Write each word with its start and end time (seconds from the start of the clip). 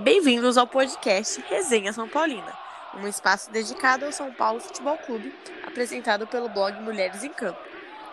Bem-vindos 0.00 0.56
ao 0.56 0.64
podcast 0.64 1.42
Resenha 1.48 1.92
São 1.92 2.08
Paulina, 2.08 2.56
um 2.94 3.08
espaço 3.08 3.50
dedicado 3.50 4.04
ao 4.04 4.12
São 4.12 4.32
Paulo 4.32 4.60
Futebol 4.60 4.96
Clube, 4.96 5.34
apresentado 5.66 6.24
pelo 6.24 6.48
blog 6.48 6.80
Mulheres 6.80 7.24
em 7.24 7.30
Campo. 7.30 7.58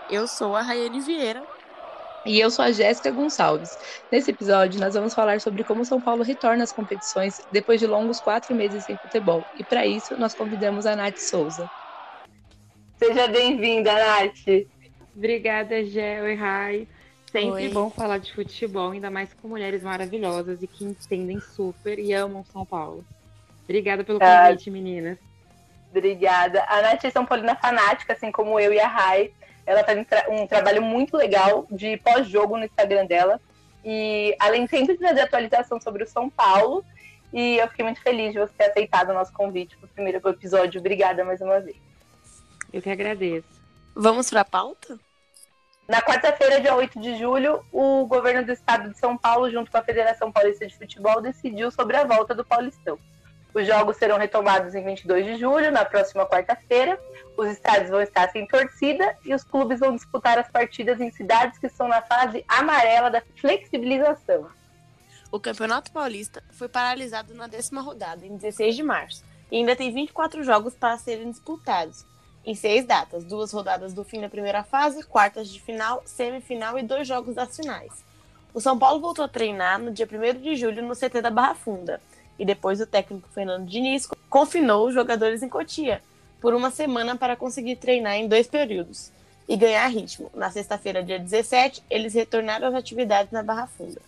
Eu 0.10 0.26
sou 0.26 0.56
a 0.56 0.64
Rayane 0.64 1.00
Vieira. 1.00 1.44
E 2.26 2.40
eu 2.40 2.50
sou 2.50 2.66
a 2.66 2.72
Jéssica 2.72 3.12
Gonçalves. 3.12 3.78
Nesse 4.12 4.32
episódio, 4.32 4.80
nós 4.80 4.96
vamos 4.96 5.14
falar 5.14 5.40
sobre 5.40 5.64
como 5.64 5.86
São 5.86 6.02
Paulo 6.02 6.24
retorna 6.24 6.64
às 6.64 6.72
competições 6.72 7.46
depois 7.52 7.80
de 7.80 7.86
longos 7.86 8.20
quatro 8.20 8.56
meses 8.56 8.84
sem 8.84 8.98
futebol. 8.98 9.46
E 9.56 9.64
para 9.64 9.86
isso, 9.86 10.18
nós 10.18 10.34
convidamos 10.34 10.88
a 10.88 10.96
Nath 10.96 11.20
Souza. 11.20 11.70
Seja 12.98 13.28
bem-vinda, 13.28 13.94
Nath. 13.94 14.66
Obrigada, 15.16 15.86
Gel 15.86 16.30
e 16.30 16.34
Rai. 16.34 16.88
Sempre 17.42 17.66
Oi. 17.66 17.70
bom 17.70 17.90
falar 17.90 18.18
de 18.18 18.34
futebol, 18.34 18.92
ainda 18.92 19.12
mais 19.12 19.34
com 19.34 19.50
mulheres 19.50 19.84
maravilhosas 19.84 20.64
e 20.64 20.68
que 20.68 20.86
entendem 20.86 21.40
super 21.42 22.00
e 22.00 22.14
amam 22.14 22.46
São 22.46 22.66
Paulo. 22.66 23.04
Obrigada 23.66 24.06
pelo 24.06 24.20
Ah. 24.22 24.46
convite, 24.48 24.72
meninas. 24.72 25.18
Obrigada. 25.92 26.64
A 26.68 26.82
Nath 26.82 27.04
é 27.04 27.10
São 27.10 27.26
Paulina 27.26 27.54
fanática, 27.56 28.14
assim 28.14 28.32
como 28.32 28.58
eu 28.58 28.72
e 28.72 28.80
a 28.80 28.88
Rai. 28.88 29.32
Ela 29.66 29.84
faz 29.84 29.98
um, 30.00 30.04
tra- 30.06 30.26
um 30.30 30.48
trabalho 30.48 30.82
muito 30.82 31.18
legal 31.18 31.68
de 31.70 31.98
pós-jogo 31.98 32.56
no 32.58 32.64
Instagram 32.64 33.06
dela. 33.06 33.42
E 33.84 34.34
além 34.40 34.64
de 34.64 34.70
sempre 34.70 34.98
trazer 34.98 35.22
atualização 35.22 35.80
sobre 35.82 36.04
o 36.04 36.08
São 36.08 36.30
Paulo. 36.30 36.86
E 37.34 37.58
eu 37.58 37.68
fiquei 37.68 37.84
muito 37.84 38.02
feliz 38.02 38.32
de 38.32 38.40
você 38.40 38.54
ter 38.58 38.70
aceitado 38.70 39.10
o 39.10 39.14
nosso 39.14 39.34
convite 39.34 39.76
para 39.76 39.88
o 39.88 39.90
primeiro 39.90 40.26
episódio. 40.30 40.80
Obrigada 40.80 41.26
mais 41.26 41.42
uma 41.42 41.60
vez. 41.60 41.76
Eu 42.72 42.82
que 42.82 42.90
agradeço. 42.90 43.48
Vamos 43.94 44.30
para 44.30 44.40
a 44.42 44.46
pauta? 44.46 44.98
Na 45.88 46.02
quarta-feira, 46.02 46.60
dia 46.60 46.76
8 46.76 47.00
de 47.00 47.16
julho, 47.16 47.64
o 47.72 48.08
governo 48.08 48.44
do 48.44 48.52
estado 48.52 48.90
de 48.90 48.98
São 48.98 49.16
Paulo, 49.16 49.52
junto 49.52 49.70
com 49.70 49.78
a 49.78 49.84
Federação 49.84 50.32
Paulista 50.32 50.66
de 50.66 50.76
Futebol, 50.76 51.22
decidiu 51.22 51.70
sobre 51.70 51.96
a 51.96 52.04
volta 52.04 52.34
do 52.34 52.44
Paulistão. 52.44 52.98
Os 53.54 53.68
jogos 53.68 53.96
serão 53.98 54.18
retomados 54.18 54.74
em 54.74 54.84
22 54.84 55.26
de 55.26 55.38
julho, 55.38 55.72
na 55.72 55.86
próxima 55.86 56.26
quarta-feira. 56.26 57.00
Os 57.38 57.52
estádios 57.52 57.92
vão 57.92 58.02
estar 58.02 58.30
sem 58.32 58.48
torcida 58.48 59.16
e 59.24 59.34
os 59.34 59.44
clubes 59.44 59.80
vão 59.80 59.96
disputar 59.96 60.40
as 60.40 60.50
partidas 60.50 61.00
em 61.00 61.12
cidades 61.12 61.60
que 61.60 61.68
estão 61.68 61.88
na 61.88 62.02
fase 62.02 62.44
amarela 62.48 63.12
da 63.12 63.22
flexibilização. 63.40 64.50
O 65.32 65.40
Campeonato 65.40 65.92
Paulista 65.92 66.44
foi 66.50 66.68
paralisado 66.68 67.34
na 67.36 67.46
décima 67.46 67.82
rodada, 67.82 68.26
em 68.26 68.36
16 68.36 68.76
de 68.76 68.84
março, 68.84 69.24
e 69.52 69.58
ainda 69.58 69.76
tem 69.76 69.94
24 69.94 70.44
jogos 70.44 70.74
para 70.74 70.98
serem 70.98 71.30
disputados, 71.30 72.06
em 72.46 72.56
seis 72.56 72.86
datas: 72.86 73.24
duas 73.24 73.52
rodadas 73.52 73.94
do 73.94 74.04
fim 74.04 74.22
da 74.22 74.30
primeira 74.30 74.64
fase, 74.64 75.04
quartas 75.04 75.50
de 75.50 75.60
final, 75.60 76.02
semifinal 76.06 76.78
e 76.78 76.84
dois 76.84 77.08
jogos 77.08 77.36
das 77.36 77.56
finais. 77.56 77.92
O 78.54 78.62
São 78.62 78.78
Paulo 78.80 79.02
voltou 79.02 79.26
a 79.26 79.28
treinar 79.28 79.80
no 79.80 79.92
dia 79.92 80.08
1 80.10 80.42
de 80.42 80.56
julho 80.56 80.82
no 80.82 80.96
CT 80.96 81.22
da 81.22 81.30
Barra 81.30 81.56
Funda, 81.56 82.00
e 82.40 82.46
depois 82.46 82.80
o 82.80 82.88
técnico 82.88 83.28
Fernando 83.30 83.68
Diniz 83.68 84.08
confinou 84.30 84.88
os 84.88 84.94
jogadores 84.94 85.44
em 85.44 85.50
Cotia 85.50 86.02
por 86.40 86.54
uma 86.54 86.70
semana 86.70 87.18
para 87.18 87.36
conseguir 87.36 87.78
treinar 87.78 88.14
em 88.14 88.28
dois 88.28 88.48
períodos 88.48 89.12
e 89.48 89.58
ganhar 89.58 89.88
ritmo. 89.88 90.30
Na 90.34 90.50
sexta-feira, 90.52 91.04
dia 91.04 91.20
17, 91.20 91.84
eles 91.90 92.14
retornaram 92.14 92.68
às 92.68 92.76
atividades 92.76 93.32
na 93.32 93.44
Barra 93.44 93.68
Funda. 93.68 94.02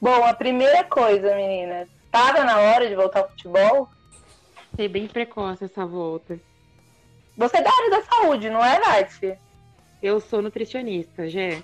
Bom, 0.00 0.24
a 0.24 0.34
primeira 0.34 0.84
coisa, 0.84 1.34
meninas, 1.34 1.88
estava 2.04 2.44
na 2.44 2.58
hora 2.58 2.88
de 2.88 2.94
voltar 2.94 3.20
ao 3.20 3.28
futebol? 3.30 3.88
Foi 4.76 4.88
bem 4.88 5.06
precoce 5.06 5.64
essa 5.64 5.86
volta. 5.86 6.38
Você 7.36 7.56
é 7.58 7.62
da 7.62 7.70
área 7.70 7.90
da 7.90 8.02
saúde, 8.02 8.48
não 8.50 8.64
é, 8.64 8.78
Nath? 8.78 9.38
Eu 10.02 10.20
sou 10.20 10.42
nutricionista, 10.42 11.28
Gé. 11.28 11.62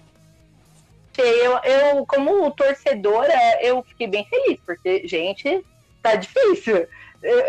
Eu, 1.18 1.58
eu, 1.58 2.06
como 2.06 2.50
torcedora, 2.52 3.34
eu 3.60 3.82
fiquei 3.82 4.06
bem 4.06 4.24
feliz, 4.24 4.58
porque, 4.64 5.06
gente, 5.06 5.64
tá 6.02 6.14
difícil. 6.14 6.86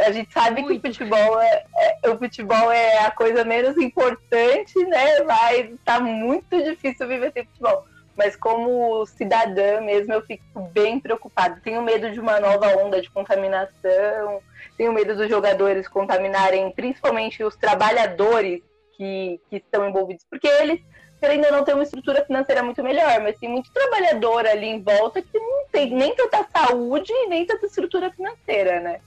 A 0.06 0.12
gente 0.12 0.34
sabe 0.34 0.62
Muito. 0.62 0.82
que 0.82 0.90
o 0.90 0.92
futebol 0.92 1.40
é, 1.40 1.64
é- 2.04 2.10
o 2.10 2.18
futebol 2.18 2.72
é 2.72 3.06
a 3.06 3.12
coisa 3.12 3.46
menos 3.46 3.78
importante, 3.78 4.78
né? 4.86 5.22
Mas 5.24 5.70
tá 5.86 6.00
muito 6.02 6.62
difícil 6.62 7.08
viver 7.08 7.32
sem 7.32 7.46
futebol. 7.46 7.86
Mas 8.16 8.36
como 8.36 9.06
cidadã 9.06 9.82
mesmo, 9.82 10.14
eu 10.14 10.22
fico 10.22 10.62
bem 10.74 11.00
preocupada. 11.00 11.62
Tenho 11.64 11.82
medo 11.82 12.12
de 12.12 12.20
uma 12.20 12.40
nova 12.40 12.76
onda 12.78 13.02
de 13.02 13.10
contaminação, 13.10 14.42
tenho 14.78 14.94
medo 14.94 15.16
dos 15.16 15.30
jogadores 15.30 15.88
contaminarem, 15.88 16.72
principalmente 16.72 17.44
os 17.44 17.56
trabalhadores 17.56 18.62
que, 18.98 19.40
que 19.50 19.58
estão 19.58 19.88
envolvidos, 19.88 20.26
porque 20.30 20.48
eles 20.48 20.82
ou 21.24 21.52
não 21.52 21.64
ter 21.64 21.76
uma 21.76 21.84
estrutura 21.84 22.26
financeira 22.26 22.64
muito 22.64 22.82
melhor, 22.82 23.22
mas 23.22 23.38
tem 23.38 23.48
muito 23.48 23.72
trabalhador 23.72 24.46
ali 24.48 24.66
em 24.66 24.82
volta 24.82 25.22
que 25.22 25.38
não 25.38 25.68
tem 25.72 25.94
nem 25.94 26.16
tanta 26.16 26.44
saúde 26.52 27.14
nem 27.28 27.46
tanta 27.46 27.68
estrutura 27.68 28.12
financeira, 28.12 28.80
né? 28.80 29.00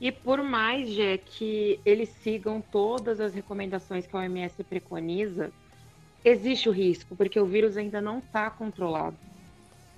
E 0.00 0.12
por 0.12 0.42
mais, 0.42 0.88
que 1.24 1.80
eles 1.84 2.08
sigam 2.22 2.60
todas 2.60 3.20
as 3.20 3.34
recomendações 3.34 4.06
que 4.06 4.14
a 4.14 4.20
OMS 4.20 4.62
preconiza, 4.64 5.50
existe 6.24 6.68
o 6.68 6.72
risco, 6.72 7.14
porque 7.14 7.38
o 7.38 7.44
vírus 7.46 7.76
ainda 7.76 8.00
não 8.00 8.18
está 8.18 8.48
controlado. 8.50 9.16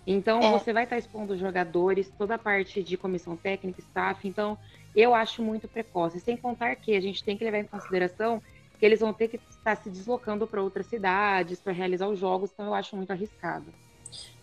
Então, 0.06 0.40
É. 0.40 0.52
você 0.52 0.72
vai 0.72 0.84
estar 0.84 0.98
expondo 0.98 1.32
os 1.32 1.40
jogadores, 1.40 2.10
toda 2.16 2.34
a 2.36 2.38
parte 2.38 2.82
de 2.82 2.96
comissão 2.96 3.36
técnica, 3.36 3.80
staff. 3.80 4.26
Então, 4.26 4.56
eu 4.94 5.14
acho 5.14 5.42
muito 5.42 5.66
precoce. 5.66 6.20
Sem 6.20 6.36
contar 6.36 6.76
que 6.76 6.94
a 6.94 7.00
gente 7.00 7.24
tem 7.24 7.36
que 7.36 7.44
levar 7.44 7.58
em 7.58 7.64
consideração 7.64 8.40
que 8.78 8.84
eles 8.84 9.00
vão 9.00 9.12
ter 9.12 9.28
que 9.28 9.40
estar 9.50 9.76
se 9.76 9.88
deslocando 9.88 10.46
para 10.46 10.62
outras 10.62 10.86
cidades 10.86 11.58
para 11.58 11.72
realizar 11.72 12.08
os 12.08 12.18
jogos. 12.18 12.50
Então, 12.52 12.66
eu 12.66 12.74
acho 12.74 12.94
muito 12.94 13.10
arriscado. 13.10 13.64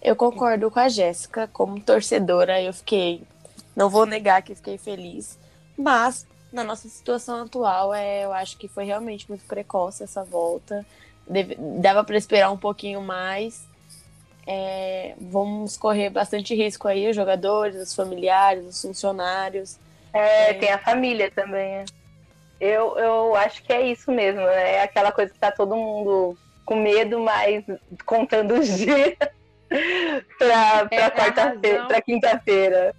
Eu 0.02 0.16
concordo 0.16 0.70
com 0.70 0.80
a 0.80 0.90
Jéssica, 0.90 1.48
como 1.48 1.80
torcedora, 1.80 2.62
eu 2.62 2.74
fiquei. 2.74 3.24
Não 3.76 3.90
vou 3.90 4.06
negar 4.06 4.42
que 4.42 4.54
fiquei 4.54 4.78
feliz, 4.78 5.40
mas 5.78 6.28
na 6.52 6.64
nossa 6.64 6.88
situação 6.88 7.42
atual, 7.42 7.94
é, 7.94 8.26
eu 8.26 8.34
acho 8.34 8.58
que 8.58 8.68
foi 8.68 8.84
realmente 8.84 9.28
muito 9.28 9.46
precoce 9.46 10.04
essa 10.04 10.24
volta. 10.24 10.86
Dava 11.82 12.04
para 12.04 12.18
esperar 12.18 12.52
um 12.52 12.58
pouquinho 12.58 13.02
mais. 13.02 13.66
É, 14.46 15.14
vamos 15.20 15.78
correr 15.78 16.10
bastante 16.10 16.54
risco 16.54 16.88
aí, 16.88 17.10
os 17.10 17.16
jogadores, 17.16 17.76
os 17.78 17.96
familiares, 17.96 18.66
os 18.66 18.82
funcionários. 18.82 19.80
É, 20.14 20.50
É. 20.50 20.54
tem 20.54 20.70
a 20.72 20.78
família 20.78 21.32
também. 21.32 21.78
né? 21.78 21.86
Eu, 22.60 22.98
eu 22.98 23.36
acho 23.36 23.64
que 23.64 23.72
é 23.74 23.82
isso 23.82 24.12
mesmo, 24.12 24.42
né? 24.42 24.76
É 24.76 24.84
aquela 24.84 25.12
coisa 25.12 25.32
que 25.34 25.40
tá 25.40 25.52
todo 25.52 25.76
mundo 25.76 26.38
com 26.66 26.76
medo, 26.76 27.20
mas 27.20 27.64
contando 28.06 28.54
os 28.56 28.68
dias 28.78 29.16
pra 30.38 30.88
É, 30.92 31.10
quarta-feira, 31.10 31.86
pra 31.86 32.02
quinta-feira. 32.02 32.96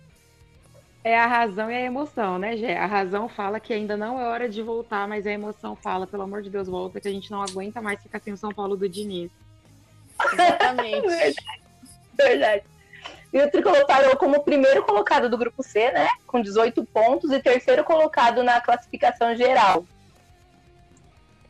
É 1.04 1.18
a 1.18 1.26
razão 1.26 1.70
e 1.70 1.74
a 1.74 1.82
emoção, 1.82 2.38
né, 2.38 2.56
Gé? 2.56 2.78
A 2.78 2.86
razão 2.86 3.28
fala 3.28 3.60
que 3.60 3.74
ainda 3.74 3.94
não 3.94 4.18
é 4.18 4.26
hora 4.26 4.48
de 4.48 4.62
voltar, 4.62 5.06
mas 5.06 5.26
a 5.26 5.30
emoção 5.30 5.76
fala, 5.76 6.06
pelo 6.06 6.22
amor 6.22 6.40
de 6.40 6.48
Deus, 6.48 6.66
volta, 6.66 6.98
que 6.98 7.06
a 7.06 7.12
gente 7.12 7.30
não 7.30 7.42
aguenta 7.42 7.82
mais 7.82 8.02
ficar 8.02 8.20
sem 8.20 8.32
o 8.32 8.38
São 8.38 8.50
Paulo 8.50 8.74
do 8.74 8.88
Diniz. 8.88 9.30
Exatamente. 10.32 11.06
Verdade. 11.06 11.36
Verdade. 12.16 12.64
E 13.30 13.42
o 13.42 13.50
Tricolor 13.50 13.84
parou 13.86 14.16
como 14.16 14.42
primeiro 14.44 14.82
colocado 14.82 15.28
do 15.28 15.36
grupo 15.36 15.62
C, 15.62 15.90
né? 15.90 16.08
Com 16.26 16.40
18 16.40 16.82
pontos 16.86 17.30
e 17.30 17.38
terceiro 17.38 17.84
colocado 17.84 18.42
na 18.42 18.58
classificação 18.62 19.36
geral. 19.36 19.84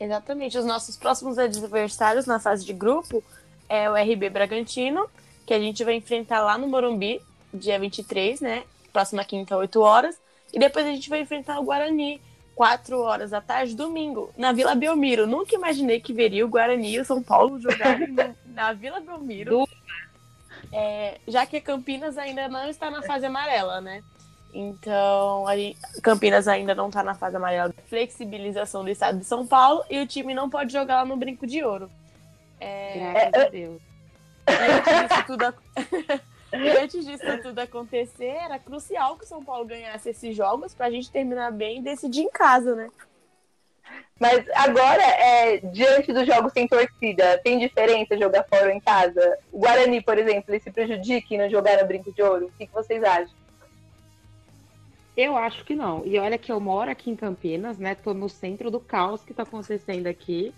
Exatamente. 0.00 0.59
Os 0.59 0.64
nossos 0.64 0.97
próximos 0.97 1.38
adversários 1.38 2.26
na 2.26 2.41
fase 2.41 2.64
de 2.64 2.72
grupo 2.72 3.22
é 3.69 3.88
o 3.88 3.94
RB 3.94 4.31
Bragantino, 4.31 5.09
que 5.47 5.54
a 5.54 5.60
gente 5.60 5.84
vai 5.84 5.94
enfrentar 5.94 6.41
lá 6.41 6.59
no 6.59 6.66
Morumbi, 6.66 7.20
dia 7.53 7.78
23, 7.78 8.41
né? 8.41 8.64
Próxima 8.94 9.25
quinta, 9.25 9.56
8 9.56 9.81
horas. 9.82 10.16
E 10.53 10.59
depois 10.59 10.87
a 10.87 10.91
gente 10.91 11.10
vai 11.10 11.21
enfrentar 11.21 11.59
o 11.59 11.65
Guarani, 11.65 12.22
4 12.55 12.97
horas 13.00 13.31
da 13.31 13.41
tarde, 13.41 13.75
domingo, 13.75 14.32
na 14.38 14.53
Vila 14.53 14.72
Belmiro. 14.77 15.27
Nunca 15.27 15.56
imaginei 15.56 15.99
que 16.00 16.12
veria 16.12 16.47
o 16.47 16.49
Guarani 16.49 16.93
e 16.94 17.00
o 17.00 17.05
São 17.05 17.21
Paulo 17.21 17.60
jogarem 17.60 18.15
na 18.47 18.72
Vila 18.72 19.00
Belmiro. 19.00 19.69
É, 20.73 21.19
já 21.26 21.44
que 21.44 21.61
Campinas 21.61 22.17
ainda 22.17 22.49
não 22.49 22.69
está 22.69 22.88
na 22.88 23.02
fase 23.02 23.26
amarela, 23.26 23.81
né? 23.81 24.00
Então, 24.52 25.44
a 25.49 25.56
gente- 25.56 25.76
Campinas 26.00 26.47
ainda 26.47 26.73
não 26.76 26.87
está 26.87 27.02
na 27.02 27.17
fase 27.17 27.35
amarela 27.37 27.70
da 27.70 27.82
flexibilização 27.88 28.85
do 28.85 28.90
estado 28.90 29.19
de 29.19 29.25
São 29.25 29.44
Paulo 29.44 29.82
e 29.90 29.99
o 29.99 30.06
time 30.06 30.32
não 30.32 30.49
pode 30.49 30.73
jogar 30.73 30.97
lá 31.02 31.05
no 31.05 31.17
Brinco 31.17 31.44
de 31.49 31.64
Ouro. 31.64 31.90
É, 32.61 33.11
Graças 33.32 33.47
a 33.47 33.49
Deus. 33.49 33.82
e 34.49 34.52
antes 34.52 35.08
disso 35.08 35.26
tudo, 35.26 35.55
e 36.56 36.68
antes 36.78 37.04
disso 37.04 37.24
tudo 37.42 37.58
acontecer, 37.58 38.36
era 38.44 38.58
crucial 38.58 39.16
que 39.16 39.24
o 39.24 39.28
São 39.28 39.44
Paulo 39.44 39.64
ganhasse 39.64 40.10
esses 40.10 40.36
jogos 40.36 40.74
para 40.74 40.86
a 40.86 40.90
gente 40.90 41.10
terminar 41.10 41.50
bem 41.52 41.78
e 41.78 41.82
decidir 41.82 42.22
em 42.22 42.30
casa, 42.30 42.74
né? 42.74 42.88
Mas 44.18 44.44
agora, 44.54 45.02
é, 45.02 45.58
diante 45.58 46.12
dos 46.12 46.26
jogos 46.26 46.52
sem 46.52 46.68
torcida, 46.68 47.38
tem 47.42 47.58
diferença 47.58 48.16
jogar 48.16 48.44
fora 48.44 48.66
ou 48.66 48.70
em 48.70 48.80
casa? 48.80 49.38
O 49.52 49.58
Guarani, 49.58 50.00
por 50.00 50.16
exemplo, 50.16 50.44
ele 50.48 50.60
se 50.60 50.70
prejudica 50.70 51.34
em 51.34 51.38
não 51.38 51.50
jogar 51.50 51.78
no 51.78 51.86
Brinco 51.86 52.12
de 52.12 52.22
Ouro? 52.22 52.46
O 52.46 52.52
que, 52.52 52.66
que 52.66 52.72
vocês 52.72 53.02
acham? 53.02 53.34
Eu 55.16 55.36
acho 55.36 55.64
que 55.64 55.74
não. 55.74 56.04
E 56.04 56.18
olha 56.18 56.38
que 56.38 56.50
eu 56.50 56.60
moro 56.60 56.90
aqui 56.90 57.10
em 57.10 57.16
Campinas, 57.16 57.78
né? 57.78 57.94
Tô 57.94 58.14
no 58.14 58.28
centro 58.28 58.70
do 58.70 58.80
caos 58.80 59.22
que 59.24 59.34
tá 59.34 59.42
acontecendo 59.42 60.06
aqui. 60.06 60.54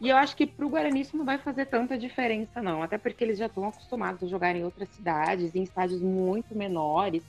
E 0.00 0.08
eu 0.08 0.16
acho 0.16 0.36
que 0.36 0.46
para 0.46 0.66
o 0.66 0.68
Guarani 0.68 1.00
isso 1.00 1.16
não 1.16 1.24
vai 1.24 1.38
fazer 1.38 1.66
tanta 1.66 1.96
diferença, 1.96 2.60
não. 2.62 2.82
Até 2.82 2.98
porque 2.98 3.22
eles 3.24 3.38
já 3.38 3.46
estão 3.46 3.68
acostumados 3.68 4.22
a 4.22 4.26
jogar 4.26 4.54
em 4.54 4.64
outras 4.64 4.88
cidades, 4.90 5.54
em 5.54 5.62
estádios 5.62 6.02
muito 6.02 6.56
menores. 6.56 7.22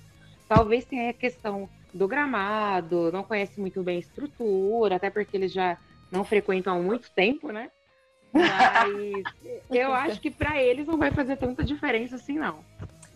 Talvez 0.48 0.86
tenha 0.86 1.10
a 1.10 1.14
questão 1.14 1.70
do 1.94 2.08
gramado, 2.08 3.12
não 3.12 3.24
conhece 3.24 3.60
muito 3.60 3.82
bem 3.82 3.98
a 3.98 4.00
estrutura, 4.00 4.98
até 4.98 5.10
porque 5.10 5.38
eles 5.38 5.52
já 5.52 5.78
não 6.12 6.24
frequentam 6.24 6.76
há 6.76 6.82
muito 6.82 7.10
tempo, 7.12 7.52
né? 7.52 7.72
Mas 8.34 9.24
eu 9.72 9.94
acho 9.94 10.20
que 10.20 10.30
para 10.30 10.62
eles 10.62 10.86
não 10.86 10.98
vai 10.98 11.12
fazer 11.12 11.38
tanta 11.38 11.64
diferença 11.64 12.16
assim, 12.16 12.38
não. 12.38 12.60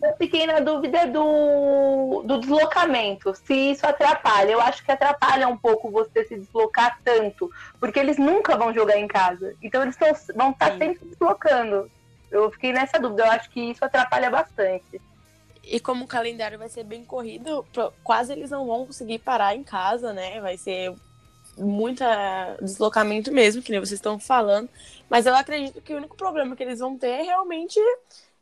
Eu 0.02 0.16
fiquei 0.16 0.46
na 0.46 0.60
dúvida 0.60 1.06
do, 1.06 2.22
do 2.24 2.40
deslocamento, 2.40 3.34
se 3.34 3.72
isso 3.72 3.86
atrapalha. 3.86 4.52
Eu 4.52 4.60
acho 4.60 4.82
que 4.82 4.90
atrapalha 4.90 5.46
um 5.46 5.58
pouco 5.58 5.90
você 5.90 6.24
se 6.24 6.36
deslocar 6.36 6.98
tanto, 7.04 7.50
porque 7.78 8.00
eles 8.00 8.16
nunca 8.16 8.56
vão 8.56 8.72
jogar 8.72 8.96
em 8.96 9.06
casa. 9.06 9.54
Então 9.62 9.82
eles 9.82 9.96
tão, 9.96 10.08
vão 10.34 10.50
estar 10.52 10.70
tá 10.70 10.78
sempre 10.78 11.06
deslocando. 11.06 11.90
Eu 12.30 12.50
fiquei 12.50 12.72
nessa 12.72 12.98
dúvida, 12.98 13.24
eu 13.24 13.30
acho 13.30 13.50
que 13.50 13.60
isso 13.60 13.84
atrapalha 13.84 14.30
bastante. 14.30 15.00
E 15.62 15.78
como 15.78 16.04
o 16.04 16.08
calendário 16.08 16.58
vai 16.58 16.70
ser 16.70 16.84
bem 16.84 17.04
corrido, 17.04 17.66
quase 18.02 18.32
eles 18.32 18.50
não 18.50 18.66
vão 18.66 18.86
conseguir 18.86 19.18
parar 19.18 19.54
em 19.54 19.62
casa, 19.62 20.12
né? 20.14 20.40
Vai 20.40 20.56
ser 20.56 20.94
muita 21.58 22.56
deslocamento 22.60 23.30
mesmo, 23.30 23.62
que 23.62 23.70
nem 23.70 23.80
vocês 23.80 23.98
estão 23.98 24.18
falando. 24.18 24.68
Mas 25.08 25.26
eu 25.26 25.34
acredito 25.34 25.82
que 25.82 25.92
o 25.92 25.98
único 25.98 26.16
problema 26.16 26.56
que 26.56 26.62
eles 26.62 26.78
vão 26.78 26.96
ter 26.96 27.08
é 27.08 27.22
realmente 27.22 27.78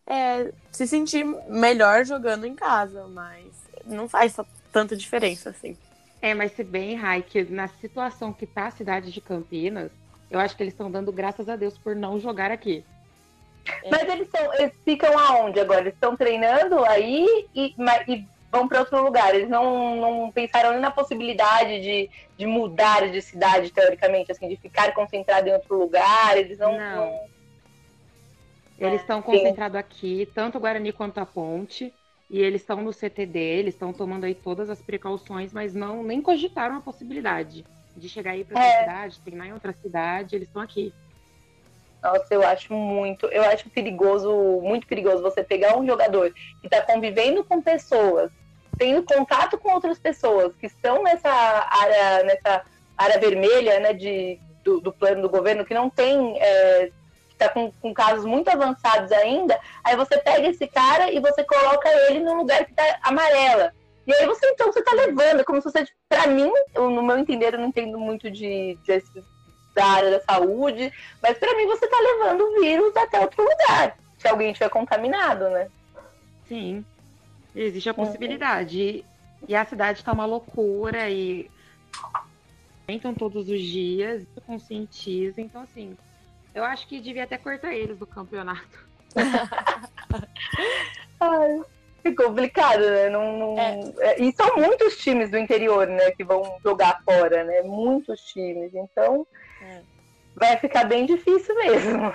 é, 0.09 0.53
se 0.73 0.87
sentir 0.87 1.25
melhor 1.49 2.05
jogando 2.05 2.47
em 2.47 2.55
casa, 2.55 3.07
mas 3.09 3.45
não 3.85 4.09
faz 4.09 4.35
tanta 4.73 4.97
diferença 4.97 5.51
assim. 5.51 5.77
É, 6.21 6.35
mas 6.35 6.53
se 6.53 6.65
bem, 6.65 6.97
Rai, 6.97 7.23
que 7.23 7.45
na 7.45 7.69
situação 7.69 8.33
que 8.33 8.47
tá 8.47 8.67
a 8.67 8.71
cidade 8.71 9.13
de 9.13 9.21
Campinas, 9.21 9.93
eu 10.31 10.41
acho 10.41 10.57
que 10.57 10.63
eles 10.63 10.73
estão 10.73 10.91
dando 10.91 11.13
graças 11.13 11.49
a 11.49 11.57
Deus 11.57 11.77
por 11.77 11.95
não 11.95 12.19
jogar 12.19 12.51
aqui. 12.51 12.85
É. 13.85 13.91
Mas 13.91 14.09
eles, 14.09 14.29
são, 14.31 14.55
eles 14.55 14.73
ficam 14.83 15.17
aonde 15.17 15.61
agora? 15.61 15.83
Eles 15.83 15.95
estão 15.95 16.17
treinando 16.17 16.83
aí 16.87 17.47
e, 17.55 17.75
e 18.09 18.27
vão 18.51 18.67
para 18.67 18.81
outro 18.81 19.03
lugar. 19.03 19.35
Eles 19.35 19.49
não, 19.49 19.97
não 19.97 20.33
pensaram 20.33 20.73
nem 20.73 20.81
na 20.81 20.91
possibilidade 20.91 21.81
de, 21.81 22.11
de 22.37 22.47
mudar 22.47 23.09
de 23.11 23.21
cidade, 23.21 23.71
teoricamente, 23.71 24.33
assim, 24.33 24.49
de 24.49 24.57
ficar 24.57 24.93
concentrado 24.95 25.49
em 25.49 25.53
outro 25.53 25.79
lugar. 25.79 26.37
Eles 26.37 26.59
não. 26.59 26.77
não. 26.79 26.97
não 26.97 27.38
eles 28.79 29.01
estão 29.01 29.21
concentrados 29.21 29.77
aqui, 29.77 30.29
tanto 30.35 30.59
o 30.59 30.61
Guarani 30.61 30.93
quanto 30.93 31.19
a 31.19 31.27
Ponte, 31.27 31.93
e 32.31 32.41
eles 32.41 32.61
estão 32.61 32.83
no 32.83 32.93
CTD, 32.93 33.39
eles 33.39 33.75
estão 33.75 33.93
tomando 33.93 34.25
aí 34.25 34.35
todas 34.35 34.71
as 34.71 34.81
precauções, 34.81 35.53
mas 35.53 35.75
não 35.75 36.03
nem 36.03 36.23
cogitaram 36.23 36.77
a 36.77 36.81
possibilidade 36.81 37.65
de 37.97 38.09
chegar 38.09 38.33
aí 38.33 38.45
para 38.45 38.63
é. 38.63 38.81
cidade, 38.81 39.21
treinar 39.21 39.49
em 39.49 39.53
outra 39.53 39.73
cidade, 39.73 40.37
eles 40.37 40.47
estão 40.47 40.63
aqui. 40.63 40.93
Nossa, 42.03 42.33
eu 42.33 42.47
acho 42.47 42.73
muito, 42.73 43.27
eu 43.27 43.43
acho 43.43 43.69
perigoso, 43.71 44.33
muito 44.63 44.87
perigoso 44.87 45.23
você 45.23 45.43
pegar 45.43 45.77
um 45.77 45.85
jogador 45.85 46.33
que 46.61 46.67
está 46.67 46.81
convivendo 46.83 47.43
com 47.43 47.61
pessoas, 47.61 48.31
tendo 48.79 49.03
contato 49.03 49.59
com 49.59 49.73
outras 49.73 49.99
pessoas 49.99 50.55
que 50.55 50.67
estão 50.67 51.03
nessa 51.03 51.29
área, 51.29 52.23
nessa 52.23 52.65
área 52.97 53.19
vermelha, 53.19 53.81
né, 53.81 53.93
de, 53.93 54.39
do, 54.63 54.81
do 54.81 54.93
plano 54.93 55.23
do 55.23 55.29
governo, 55.29 55.65
que 55.65 55.75
não 55.75 55.91
tem 55.91 56.39
é, 56.41 56.93
está 57.45 57.49
com, 57.49 57.73
com, 57.81 57.95
casos 57.95 58.25
muito 58.25 58.49
avançados 58.49 59.11
ainda, 59.13 59.59
aí 59.85 59.97
você 59.97 60.19
pega 60.19 60.49
esse 60.49 60.67
cara 60.67 61.11
e 61.13 61.21
você 61.21 61.45
coloca 61.45 61.89
ele 62.09 62.21
no 62.21 62.35
lugar 62.35 62.65
que 62.65 62.71
está 62.73 62.99
amarela. 63.03 63.73
E 64.07 64.13
aí 64.15 64.27
você 64.27 64.47
então 64.49 64.73
você 64.73 64.81
está 64.81 64.95
levando, 64.95 65.45
como 65.45 65.61
se 65.61 65.71
você, 65.71 65.87
para 66.09 66.27
mim, 66.27 66.51
eu, 66.75 66.91
no 66.91 67.03
meu 67.03 67.19
entender, 67.19 67.55
eu 67.55 67.59
não 67.59 67.69
entendo 67.69 67.99
muito 67.99 68.31
de, 68.31 68.79
de 68.83 69.03
da 69.75 69.85
área 69.85 70.11
da 70.11 70.21
saúde, 70.21 70.93
mas 71.23 71.39
para 71.39 71.55
mim 71.57 71.67
você 71.67 71.85
está 71.85 71.99
levando 72.01 72.41
o 72.41 72.61
vírus 72.61 72.97
até 72.97 73.21
outro 73.21 73.43
lugar, 73.43 73.97
se 74.19 74.27
alguém 74.27 74.51
estiver 74.51 74.71
contaminado, 74.71 75.49
né? 75.51 75.69
Sim, 76.49 76.85
existe 77.55 77.89
a 77.89 77.93
uhum. 77.93 78.05
possibilidade. 78.05 79.05
E 79.47 79.55
a 79.55 79.65
cidade 79.65 80.01
está 80.01 80.13
uma 80.13 80.27
loucura 80.27 81.09
e 81.09 81.49
aumentam 82.89 83.15
todos 83.15 83.49
os 83.49 83.61
dias, 83.61 84.25
conscientizam, 84.47 85.45
então 85.45 85.61
assim, 85.63 85.97
eu 86.59 86.65
acho 86.65 86.89
que 86.89 87.01
devia 87.01 87.25
até 87.25 87.39
cortar 87.39 87.73
eles 87.73 87.99
do 87.99 88.07
campeonato. 88.07 88.87
Ai, 91.21 91.63
é 92.05 92.13
complicado, 92.13 92.81
né? 92.81 93.09
Não, 93.09 93.39
não... 93.39 93.59
É. 93.59 93.81
é. 93.99 94.23
E 94.23 94.33
são 94.33 94.57
muitos 94.57 94.97
times 94.99 95.31
do 95.31 95.39
interior, 95.39 95.87
né, 95.87 96.11
que 96.13 96.25
vão 96.25 96.59
jogar 96.63 97.03
fora, 97.05 97.45
né? 97.45 97.63
Muitos 97.63 98.21
times. 98.23 98.75
Então, 98.75 99.27
é. 99.63 99.83
vai 100.35 100.57
ficar 100.57 100.85
bem 100.85 101.07
difícil 101.07 101.55
mesmo. 101.55 102.13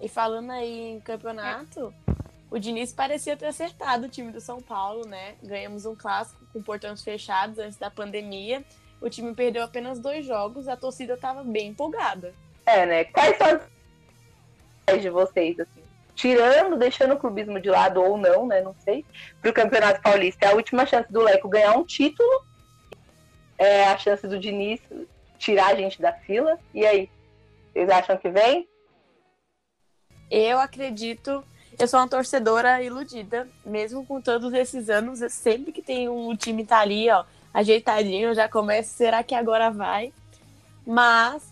E 0.00 0.08
falando 0.08 0.50
aí 0.50 0.92
em 0.92 1.00
campeonato, 1.00 1.92
o 2.50 2.58
Diniz 2.58 2.92
parecia 2.92 3.36
ter 3.36 3.46
acertado 3.46 4.06
o 4.06 4.08
time 4.08 4.32
do 4.32 4.40
São 4.40 4.60
Paulo, 4.60 5.06
né? 5.06 5.34
Ganhamos 5.42 5.84
um 5.84 5.94
clássico 5.94 6.46
com 6.52 6.62
portões 6.62 7.02
fechados 7.02 7.58
antes 7.58 7.76
da 7.76 7.90
pandemia. 7.90 8.64
O 9.00 9.10
time 9.10 9.34
perdeu 9.34 9.62
apenas 9.62 10.00
dois 10.00 10.24
jogos, 10.24 10.68
a 10.68 10.76
torcida 10.76 11.14
estava 11.14 11.44
bem 11.44 11.68
empolgada. 11.68 12.34
É, 12.68 12.84
né? 12.84 13.04
Quais 13.04 13.38
são 13.38 13.60
as 14.86 15.00
de 15.00 15.08
vocês, 15.08 15.58
assim? 15.58 15.82
Tirando, 16.14 16.76
deixando 16.76 17.14
o 17.14 17.18
clubismo 17.18 17.58
de 17.58 17.70
lado 17.70 18.02
ou 18.02 18.18
não, 18.18 18.46
né? 18.46 18.60
Não 18.60 18.74
sei. 18.84 19.06
Pro 19.40 19.54
Campeonato 19.54 20.02
Paulista 20.02 20.44
é 20.44 20.48
a 20.50 20.54
última 20.54 20.84
chance 20.84 21.10
do 21.10 21.22
Leco 21.22 21.48
ganhar 21.48 21.72
um 21.78 21.84
título. 21.84 22.28
É 23.56 23.84
a 23.84 23.96
chance 23.96 24.26
do 24.26 24.38
Diniz 24.38 24.80
tirar 25.38 25.68
a 25.68 25.74
gente 25.74 26.02
da 26.02 26.12
fila. 26.12 26.58
E 26.74 26.84
aí? 26.84 27.08
Vocês 27.72 27.88
acham 27.88 28.18
que 28.18 28.28
vem? 28.28 28.68
Eu 30.30 30.58
acredito. 30.58 31.42
Eu 31.78 31.88
sou 31.88 32.00
uma 32.00 32.08
torcedora 32.08 32.82
iludida, 32.82 33.48
mesmo 33.64 34.04
com 34.04 34.20
todos 34.20 34.52
esses 34.52 34.90
anos. 34.90 35.20
Sempre 35.32 35.72
que 35.72 35.80
tem 35.80 36.06
um 36.08 36.36
time 36.36 36.66
tá 36.66 36.80
ali, 36.80 37.08
ó, 37.08 37.24
ajeitadinho, 37.54 38.34
já 38.34 38.46
começo. 38.46 38.90
Será 38.90 39.22
que 39.22 39.34
agora 39.34 39.70
vai? 39.70 40.12
Mas 40.84 41.47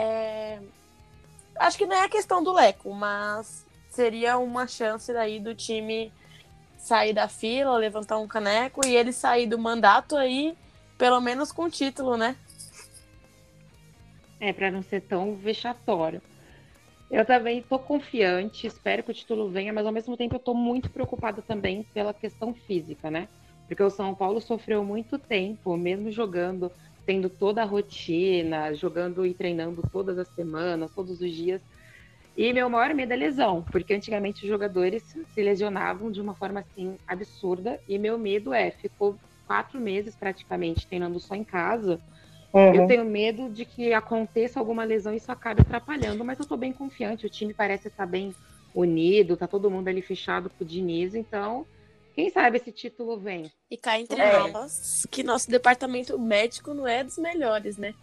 é... 0.00 0.58
Acho 1.56 1.76
que 1.76 1.86
não 1.86 1.96
é 1.96 2.04
a 2.04 2.08
questão 2.08 2.42
do 2.42 2.52
Leco, 2.52 2.92
mas 2.94 3.66
seria 3.90 4.38
uma 4.38 4.66
chance 4.66 5.12
daí 5.12 5.38
do 5.38 5.54
time 5.54 6.12
sair 6.78 7.12
da 7.12 7.28
fila, 7.28 7.76
levantar 7.76 8.18
um 8.18 8.26
caneco 8.26 8.86
e 8.86 8.96
ele 8.96 9.12
sair 9.12 9.46
do 9.46 9.58
mandato 9.58 10.16
aí, 10.16 10.56
pelo 10.96 11.20
menos 11.20 11.52
com 11.52 11.68
título, 11.68 12.16
né? 12.16 12.34
É, 14.40 14.52
para 14.52 14.70
não 14.70 14.82
ser 14.82 15.02
tão 15.02 15.36
vexatório. 15.36 16.22
Eu 17.10 17.26
também 17.26 17.60
tô 17.60 17.78
confiante, 17.78 18.66
espero 18.66 19.02
que 19.02 19.10
o 19.10 19.14
título 19.14 19.50
venha, 19.50 19.72
mas 19.72 19.84
ao 19.84 19.92
mesmo 19.92 20.16
tempo 20.16 20.36
eu 20.36 20.40
tô 20.40 20.54
muito 20.54 20.88
preocupada 20.88 21.42
também 21.42 21.82
pela 21.92 22.14
questão 22.14 22.54
física, 22.54 23.10
né? 23.10 23.28
Porque 23.66 23.82
o 23.82 23.90
São 23.90 24.14
Paulo 24.14 24.40
sofreu 24.40 24.82
muito 24.82 25.18
tempo, 25.18 25.76
mesmo 25.76 26.10
jogando 26.10 26.72
tendo 27.10 27.28
toda 27.28 27.62
a 27.62 27.64
rotina, 27.64 28.72
jogando 28.72 29.26
e 29.26 29.34
treinando 29.34 29.82
todas 29.90 30.16
as 30.16 30.28
semanas, 30.28 30.92
todos 30.94 31.20
os 31.20 31.32
dias. 31.32 31.60
E 32.36 32.52
meu 32.52 32.70
maior 32.70 32.94
medo 32.94 33.12
é 33.12 33.16
lesão, 33.16 33.64
porque 33.72 33.92
antigamente 33.92 34.44
os 34.44 34.48
jogadores 34.48 35.02
se 35.34 35.42
lesionavam 35.42 36.12
de 36.12 36.20
uma 36.20 36.36
forma 36.36 36.60
assim 36.60 36.96
absurda. 37.08 37.80
E 37.88 37.98
meu 37.98 38.16
medo 38.16 38.54
é, 38.54 38.70
ficou 38.70 39.16
quatro 39.44 39.80
meses 39.80 40.14
praticamente 40.14 40.86
treinando 40.86 41.18
só 41.18 41.34
em 41.34 41.42
casa. 41.42 42.00
Uhum. 42.52 42.74
Eu 42.76 42.86
tenho 42.86 43.04
medo 43.04 43.50
de 43.50 43.64
que 43.64 43.92
aconteça 43.92 44.60
alguma 44.60 44.84
lesão 44.84 45.12
e 45.12 45.16
isso 45.16 45.32
acabe 45.32 45.62
atrapalhando, 45.62 46.24
mas 46.24 46.38
eu 46.38 46.46
tô 46.46 46.56
bem 46.56 46.72
confiante. 46.72 47.26
O 47.26 47.30
time 47.30 47.52
parece 47.52 47.88
estar 47.88 48.06
bem 48.06 48.32
unido, 48.72 49.36
tá 49.36 49.48
todo 49.48 49.68
mundo 49.68 49.88
ali 49.88 50.00
fechado 50.00 50.48
com 50.48 50.62
o 50.62 50.66
Diniz, 50.66 51.16
então 51.16 51.66
quem 52.20 52.30
sabe 52.30 52.58
esse 52.58 52.70
título 52.70 53.18
vem. 53.18 53.50
E 53.70 53.78
cá 53.78 53.98
entre 53.98 54.20
é. 54.20 54.46
nós, 54.50 55.06
que 55.10 55.22
nosso 55.22 55.50
departamento 55.50 56.18
médico 56.18 56.74
não 56.74 56.86
é 56.86 57.02
dos 57.02 57.16
melhores, 57.16 57.78
né? 57.78 57.94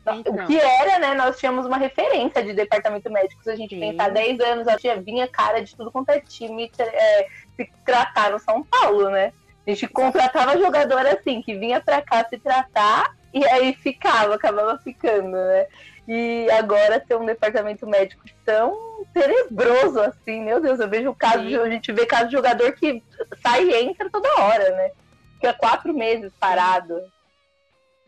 Então. 0.00 0.44
O 0.44 0.46
que 0.46 0.58
era, 0.58 0.98
né? 0.98 1.14
Nós 1.14 1.38
tínhamos 1.38 1.66
uma 1.66 1.76
referência 1.76 2.42
de 2.42 2.54
departamento 2.54 3.10
médico. 3.10 3.42
Se 3.42 3.50
a 3.50 3.56
gente 3.56 3.74
Sim. 3.74 3.80
pensar 3.80 4.08
10 4.08 4.40
anos, 4.40 4.68
a 4.68 4.78
gente 4.78 5.00
vinha 5.00 5.28
cara 5.28 5.60
de 5.60 5.76
tudo 5.76 5.90
quanto 5.90 6.10
é 6.10 6.20
time 6.20 6.70
é, 6.78 7.26
se 7.56 7.70
tratar 7.84 8.30
no 8.30 8.38
São 8.38 8.62
Paulo, 8.62 9.10
né? 9.10 9.32
A 9.66 9.70
gente 9.70 9.86
contratava 9.88 10.58
jogador 10.58 11.04
assim, 11.06 11.42
que 11.42 11.58
vinha 11.58 11.80
pra 11.80 12.00
cá 12.00 12.24
se 12.26 12.38
tratar 12.38 13.16
e 13.34 13.44
aí 13.48 13.74
ficava, 13.74 14.36
acabava 14.36 14.78
ficando, 14.78 15.36
né? 15.36 15.66
E 16.08 16.48
agora 16.52 17.00
ter 17.00 17.16
um 17.16 17.26
departamento 17.26 17.86
médico 17.86 18.24
tão 18.44 19.04
tenebroso 19.12 20.00
assim, 20.00 20.44
meu 20.44 20.60
Deus, 20.60 20.78
eu 20.78 20.88
vejo 20.88 21.10
o 21.10 21.14
caso 21.14 21.44
de, 21.44 21.56
a 21.56 21.68
gente 21.68 21.92
vê 21.92 22.06
caso 22.06 22.26
de 22.26 22.32
jogador 22.32 22.72
que 22.72 23.02
sai 23.42 23.64
e 23.64 23.74
entra 23.74 24.08
toda 24.08 24.40
hora, 24.40 24.70
né? 24.70 24.90
Fica 25.34 25.52
quatro 25.52 25.92
meses 25.92 26.32
parado. 26.38 27.00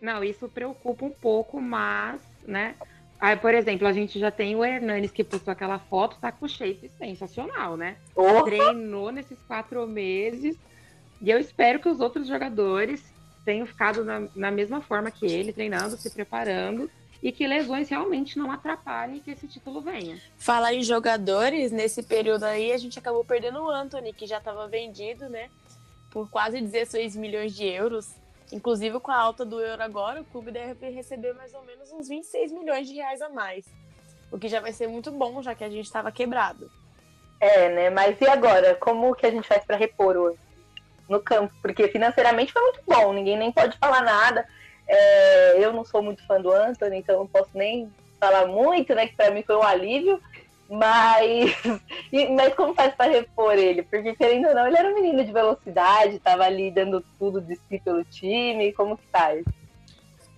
Não, 0.01 0.23
isso 0.23 0.49
preocupa 0.49 1.05
um 1.05 1.11
pouco, 1.11 1.61
mas, 1.61 2.21
né? 2.47 2.77
Aí, 3.21 3.37
por 3.37 3.53
exemplo, 3.53 3.89
a 3.89 3.93
gente 3.93 4.17
já 4.17 4.31
tem 4.31 4.55
o 4.55 4.65
Hernanes 4.65 5.11
que 5.11 5.25
postou 5.25 5.51
aquela 5.51 5.81
foto, 5.81 6.21
tá 6.21 6.31
com 6.31 6.47
shape 6.47 6.89
sensacional, 6.97 7.77
né? 7.77 7.97
Oh. 8.15 8.45
Treinou 8.45 9.11
nesses 9.11 9.43
quatro 9.43 9.85
meses. 9.89 10.57
E 11.21 11.29
eu 11.29 11.39
espero 11.41 11.81
que 11.81 11.89
os 11.89 11.99
outros 11.99 12.29
jogadores 12.29 13.03
tenham 13.45 13.67
ficado 13.67 14.05
na, 14.05 14.29
na 14.37 14.51
mesma 14.53 14.81
forma 14.81 15.11
que 15.11 15.27
ele, 15.27 15.53
treinando, 15.53 15.97
se 15.97 16.11
preparando 16.11 16.89
e 17.23 17.33
que 17.33 17.47
lesões 17.47 17.89
realmente 17.89 18.39
não 18.39 18.51
atrapalhem 18.51 19.21
que 19.21 19.31
esse 19.31 19.49
título 19.49 19.81
venha. 19.81 20.21
Falar 20.37 20.75
em 20.75 20.83
jogadores, 20.83 21.73
nesse 21.73 22.03
período 22.03 22.45
aí 22.45 22.73
a 22.73 22.79
gente 22.79 22.99
acabou 22.99 23.25
perdendo 23.25 23.63
o 23.63 23.71
Anthony, 23.71 24.13
que 24.13 24.27
já 24.27 24.39
estava 24.39 24.69
vendido, 24.69 25.29
né? 25.29 25.51
Por 26.11 26.31
quase 26.31 26.61
16 26.61 27.17
milhões 27.17 27.55
de 27.55 27.67
euros. 27.67 28.15
Inclusive, 28.51 28.99
com 29.01 29.11
a 29.11 29.19
alta 29.19 29.45
do 29.45 29.61
euro 29.61 29.83
agora, 29.83 30.23
o 30.23 30.25
clube 30.25 30.51
deve 30.51 30.89
receber 30.89 31.35
mais 31.35 31.53
ou 31.53 31.63
menos 31.65 31.93
uns 31.93 32.09
26 32.09 32.53
milhões 32.53 32.89
de 32.89 32.95
reais 32.95 33.21
a 33.21 33.29
mais. 33.29 33.67
O 34.31 34.39
que 34.39 34.49
já 34.49 34.61
vai 34.61 34.73
ser 34.73 34.87
muito 34.89 35.11
bom, 35.11 35.43
já 35.43 35.55
que 35.55 35.65
a 35.65 35.69
gente 35.69 35.85
estava 35.85 36.11
quebrado. 36.11 36.71
É, 37.41 37.69
né? 37.69 37.91
Mas 37.91 38.19
e 38.21 38.27
agora? 38.27 38.75
Como 38.77 39.15
que 39.15 39.27
a 39.27 39.31
gente 39.31 39.47
faz 39.47 39.65
para 39.65 39.77
repor 39.77 40.17
hoje? 40.17 40.39
no 41.09 41.21
campo? 41.21 41.53
Porque 41.63 41.89
financeiramente 41.89 42.53
foi 42.53 42.63
muito 42.63 42.81
bom, 42.87 43.13
ninguém 43.13 43.37
nem 43.37 43.51
pode 43.51 43.77
falar 43.79 44.03
nada. 44.03 44.47
É, 44.89 45.63
eu 45.63 45.73
não 45.73 45.85
sou 45.85 46.03
muito 46.03 46.27
fã 46.27 46.41
do 46.41 46.51
Anthony, 46.51 46.99
então 46.99 47.19
não 47.19 47.27
posso 47.27 47.51
nem 47.55 47.93
falar 48.19 48.47
muito, 48.47 48.95
né? 48.95 49.07
Que 49.07 49.17
para 49.17 49.31
mim 49.31 49.43
foi 49.43 49.57
um 49.57 49.63
alívio. 49.63 50.21
Mas, 50.69 51.53
mas 52.35 52.55
como 52.55 52.75
faz 52.75 52.95
para 52.95 53.11
repor 53.11 53.55
ele? 53.55 53.83
Porque, 53.83 54.15
querendo 54.15 54.49
ou 54.49 54.55
não, 54.55 54.67
ele 54.67 54.77
era 54.77 54.91
um 54.91 54.95
menino 54.95 55.25
de 55.25 55.33
velocidade, 55.33 56.17
estava 56.17 56.45
ali 56.45 56.71
dando 56.71 57.05
tudo 57.19 57.41
de 57.41 57.57
si 57.57 57.79
pelo 57.79 58.05
time. 58.05 58.73
Como 58.73 58.97
que 58.97 59.07
faz? 59.07 59.45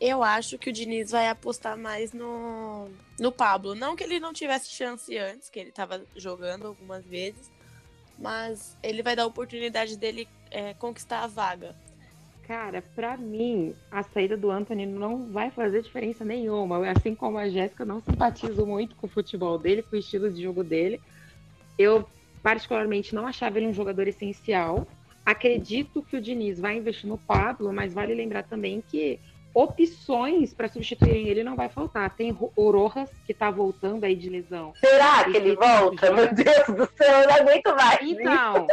Eu 0.00 0.22
acho 0.22 0.56
que 0.56 0.70
o 0.70 0.72
Diniz 0.72 1.10
vai 1.10 1.28
apostar 1.28 1.76
mais 1.76 2.12
no, 2.12 2.88
no 3.18 3.30
Pablo. 3.30 3.74
Não 3.74 3.94
que 3.94 4.02
ele 4.02 4.18
não 4.18 4.32
tivesse 4.32 4.70
chance 4.70 5.16
antes, 5.18 5.50
que 5.50 5.58
ele 5.58 5.68
estava 5.68 6.00
jogando 6.16 6.68
algumas 6.68 7.04
vezes, 7.04 7.50
mas 8.18 8.76
ele 8.82 9.02
vai 9.02 9.14
dar 9.14 9.24
a 9.24 9.26
oportunidade 9.26 9.96
dele 9.96 10.26
é, 10.50 10.72
conquistar 10.74 11.24
a 11.24 11.26
vaga. 11.26 11.74
Cara, 12.50 12.82
para 12.96 13.16
mim, 13.16 13.76
a 13.92 14.02
saída 14.02 14.36
do 14.36 14.50
Anthony 14.50 14.84
não 14.84 15.30
vai 15.30 15.52
fazer 15.52 15.82
diferença 15.82 16.24
nenhuma. 16.24 16.90
Assim 16.90 17.14
como 17.14 17.38
a 17.38 17.48
Jéssica, 17.48 17.84
não 17.84 18.00
simpatizo 18.00 18.66
muito 18.66 18.96
com 18.96 19.06
o 19.06 19.08
futebol 19.08 19.56
dele, 19.56 19.84
com 19.84 19.94
o 19.94 19.98
estilo 20.00 20.28
de 20.28 20.42
jogo 20.42 20.64
dele. 20.64 21.00
Eu, 21.78 22.04
particularmente, 22.42 23.14
não 23.14 23.24
achava 23.24 23.56
ele 23.56 23.68
um 23.68 23.72
jogador 23.72 24.08
essencial. 24.08 24.84
Acredito 25.24 26.02
que 26.02 26.16
o 26.16 26.20
Diniz 26.20 26.58
vai 26.58 26.76
investir 26.76 27.08
no 27.08 27.16
Pablo, 27.16 27.72
mas 27.72 27.94
vale 27.94 28.16
lembrar 28.16 28.42
também 28.42 28.82
que 28.82 29.20
opções 29.54 30.52
para 30.52 30.66
substituírem 30.66 31.28
ele 31.28 31.44
não 31.44 31.54
vai 31.54 31.68
faltar. 31.68 32.10
Tem 32.16 32.36
o 32.56 32.70
Rojas, 32.72 33.10
que 33.28 33.32
tá 33.32 33.48
voltando 33.52 34.02
aí 34.02 34.16
de 34.16 34.28
lesão. 34.28 34.72
Será 34.80 35.22
que 35.22 35.36
ele 35.36 35.54
volta? 35.54 36.10
Meu 36.10 36.34
Deus 36.34 36.66
do 36.66 36.90
céu, 36.96 37.20
eu 37.20 37.28
não 37.28 37.34
aguento 37.36 37.76
mais. 37.76 38.02
Então, 38.02 38.66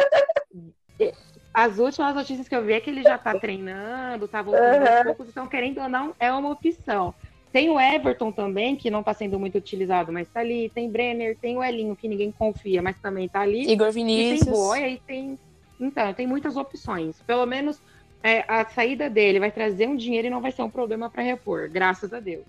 as 1.54 1.80
últimas 1.80 2.16
notícias 2.16 2.48
que 2.48 2.56
eu 2.56 2.64
vi 2.64 2.74
é 2.74 2.80
que 2.80 2.90
ele 2.90 3.04
já 3.04 3.18
tá 3.18 3.38
treinando, 3.38 4.28
tá 4.28 4.42
voltando 4.42 4.84
uhum. 4.84 4.98
aos 4.98 5.04
poucos, 5.04 5.30
então, 5.30 5.48
querendo 5.48 5.82
ou 5.82 5.90
não, 5.90 6.14
é 6.20 6.32
uma 6.32 6.50
opção. 6.52 7.14
Tem 7.52 7.70
o 7.70 7.80
Everton 7.80 8.32
também, 8.32 8.76
que 8.76 8.92
não 8.92 9.02
tá 9.02 9.14
sendo 9.14 9.40
muito 9.40 9.58
utilizado, 9.58 10.12
mas 10.12 10.28
tá 10.28 10.42
ali. 10.42 10.70
Tem 10.70 10.90
Brenner, 10.90 11.38
tem 11.38 11.58
o 11.58 11.64
Elinho, 11.64 11.96
que 11.96 12.08
ninguém 12.08 12.32
confia, 12.32 12.82
mas 12.82 13.00
também 13.00 13.28
tá 13.28 13.42
ali. 13.42 13.72
Igor 13.72 13.92
Vinícius. 13.92 14.42
E 14.42 14.46
tem 14.46 14.54
Boia 14.54 14.90
e 14.90 14.98
tem. 15.00 15.40
Então, 15.80 16.14
tem 16.14 16.28
muitas 16.28 16.58
opções. 16.58 17.22
Pelo 17.22 17.46
menos 17.46 17.82
é, 18.22 18.44
a 18.48 18.66
saída 18.66 19.10
dele 19.10 19.40
vai 19.40 19.52
trazer 19.52 19.88
um 19.88 19.96
dinheiro 19.96 20.28
e 20.28 20.30
não 20.30 20.42
vai 20.42 20.52
ser 20.52 20.62
um 20.62 20.70
problema 20.70 21.10
para 21.10 21.24
repor, 21.24 21.70
graças 21.70 22.14
a 22.14 22.20
Deus. 22.20 22.46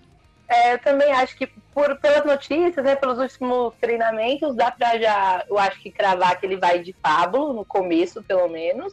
É, 0.49 0.73
eu 0.73 0.79
também 0.79 1.11
acho 1.11 1.37
que 1.37 1.45
por, 1.45 1.95
pelas 1.97 2.25
notícias, 2.25 2.83
né, 2.83 2.95
pelos 2.95 3.19
últimos 3.19 3.75
treinamentos, 3.79 4.55
dá 4.55 4.71
para 4.71 4.97
já, 4.97 5.45
eu 5.47 5.59
acho 5.59 5.79
que 5.79 5.91
cravar 5.91 6.39
que 6.39 6.45
ele 6.45 6.57
vai 6.57 6.79
de 6.79 6.91
Pablo, 6.91 7.53
no 7.53 7.63
começo 7.63 8.23
pelo 8.23 8.49
menos. 8.49 8.91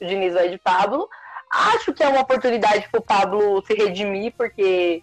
O 0.00 0.04
Diniz 0.04 0.34
vai 0.34 0.48
de 0.48 0.58
Pablo. 0.58 1.08
Acho 1.48 1.94
que 1.94 2.02
é 2.02 2.08
uma 2.08 2.22
oportunidade 2.22 2.88
para 2.90 2.98
o 2.98 3.04
Pablo 3.04 3.64
se 3.64 3.72
redimir, 3.74 4.34
porque 4.36 5.00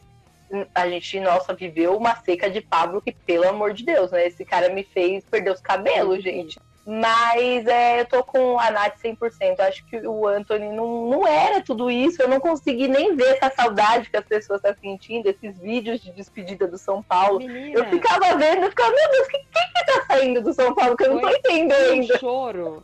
a 0.76 0.88
gente, 0.90 1.20
nossa, 1.22 1.54
viveu 1.54 1.96
uma 1.96 2.16
seca 2.18 2.50
de 2.50 2.60
Pablo 2.60 3.02
que, 3.02 3.14
pelo 3.14 3.48
amor 3.48 3.74
de 3.74 3.86
Deus, 3.86 4.12
né? 4.12 4.28
Esse 4.28 4.44
cara 4.44 4.70
me 4.70 4.84
fez 4.84 5.24
perder 5.24 5.52
os 5.52 5.62
cabelos, 5.62 6.22
gente. 6.22 6.60
Mas 6.86 7.66
é, 7.66 8.02
eu 8.02 8.06
tô 8.06 8.24
com 8.24 8.60
a 8.60 8.70
Nath 8.70 8.98
100%. 9.02 9.60
Acho 9.62 9.86
que 9.86 10.06
o 10.06 10.28
Anthony 10.28 10.70
não, 10.70 11.10
não 11.10 11.28
era 11.28 11.62
tudo 11.62 11.90
isso. 11.90 12.22
Eu 12.22 12.28
não 12.28 12.42
consegui 12.42 12.90
nem 12.90 13.16
ver 13.16 13.38
essa 13.38 13.50
saudade 13.56 14.10
que 14.10 14.18
as 14.18 14.26
pessoas 14.26 14.62
estão 14.62 14.76
sentindo, 14.82 15.28
esses 15.28 15.58
vídeos 15.60 16.02
de 16.02 16.12
despedida 16.12 16.68
do 16.68 16.78
São 16.78 17.02
Paulo. 17.02 17.40
Menina. 17.40 17.80
Eu 17.80 17.86
ficava 17.86 18.38
vendo, 18.38 18.64
eu 18.64 18.70
ficava, 18.70 18.90
meu 18.90 19.12
Deus, 19.12 19.28
quem 19.28 19.46
que, 19.46 19.80
que 19.80 19.86
tá 19.86 20.06
saindo 20.08 20.42
do 20.42 20.54
São 20.54 20.76
Paulo? 20.76 20.98
Que 20.98 21.04
eu 21.04 21.14
Foi 21.14 21.22
não 21.22 21.30
tô 21.30 21.38
entendendo. 21.38 22.14
Um 22.14 22.20
choro. 22.20 22.84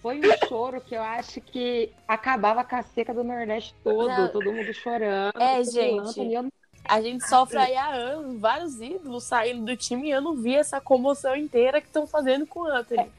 Foi 0.00 0.20
um 0.20 0.48
choro 0.48 0.80
que 0.80 0.94
eu 0.94 1.02
acho 1.02 1.40
que 1.40 1.92
acabava 2.06 2.64
com 2.64 2.76
a 2.76 2.82
seca 2.82 3.12
do 3.12 3.24
Nordeste 3.24 3.74
todo, 3.84 4.08
não. 4.08 4.28
todo 4.28 4.52
mundo 4.52 4.72
chorando. 4.72 5.38
É, 5.38 5.62
gente. 5.64 6.20
Anthony, 6.20 6.50
a 6.88 7.02
gente 7.02 7.28
sofre 7.28 7.58
aí 7.58 7.76
há 7.76 7.88
anos, 7.88 8.40
vários 8.40 8.80
ídolos 8.80 9.24
saindo 9.24 9.66
do 9.66 9.76
time 9.76 10.08
e 10.08 10.10
eu 10.10 10.22
não 10.22 10.34
vi 10.34 10.56
essa 10.56 10.80
comoção 10.80 11.36
inteira 11.36 11.80
que 11.80 11.86
estão 11.86 12.06
fazendo 12.06 12.46
com 12.46 12.60
o 12.60 12.64
Anthony. 12.64 13.10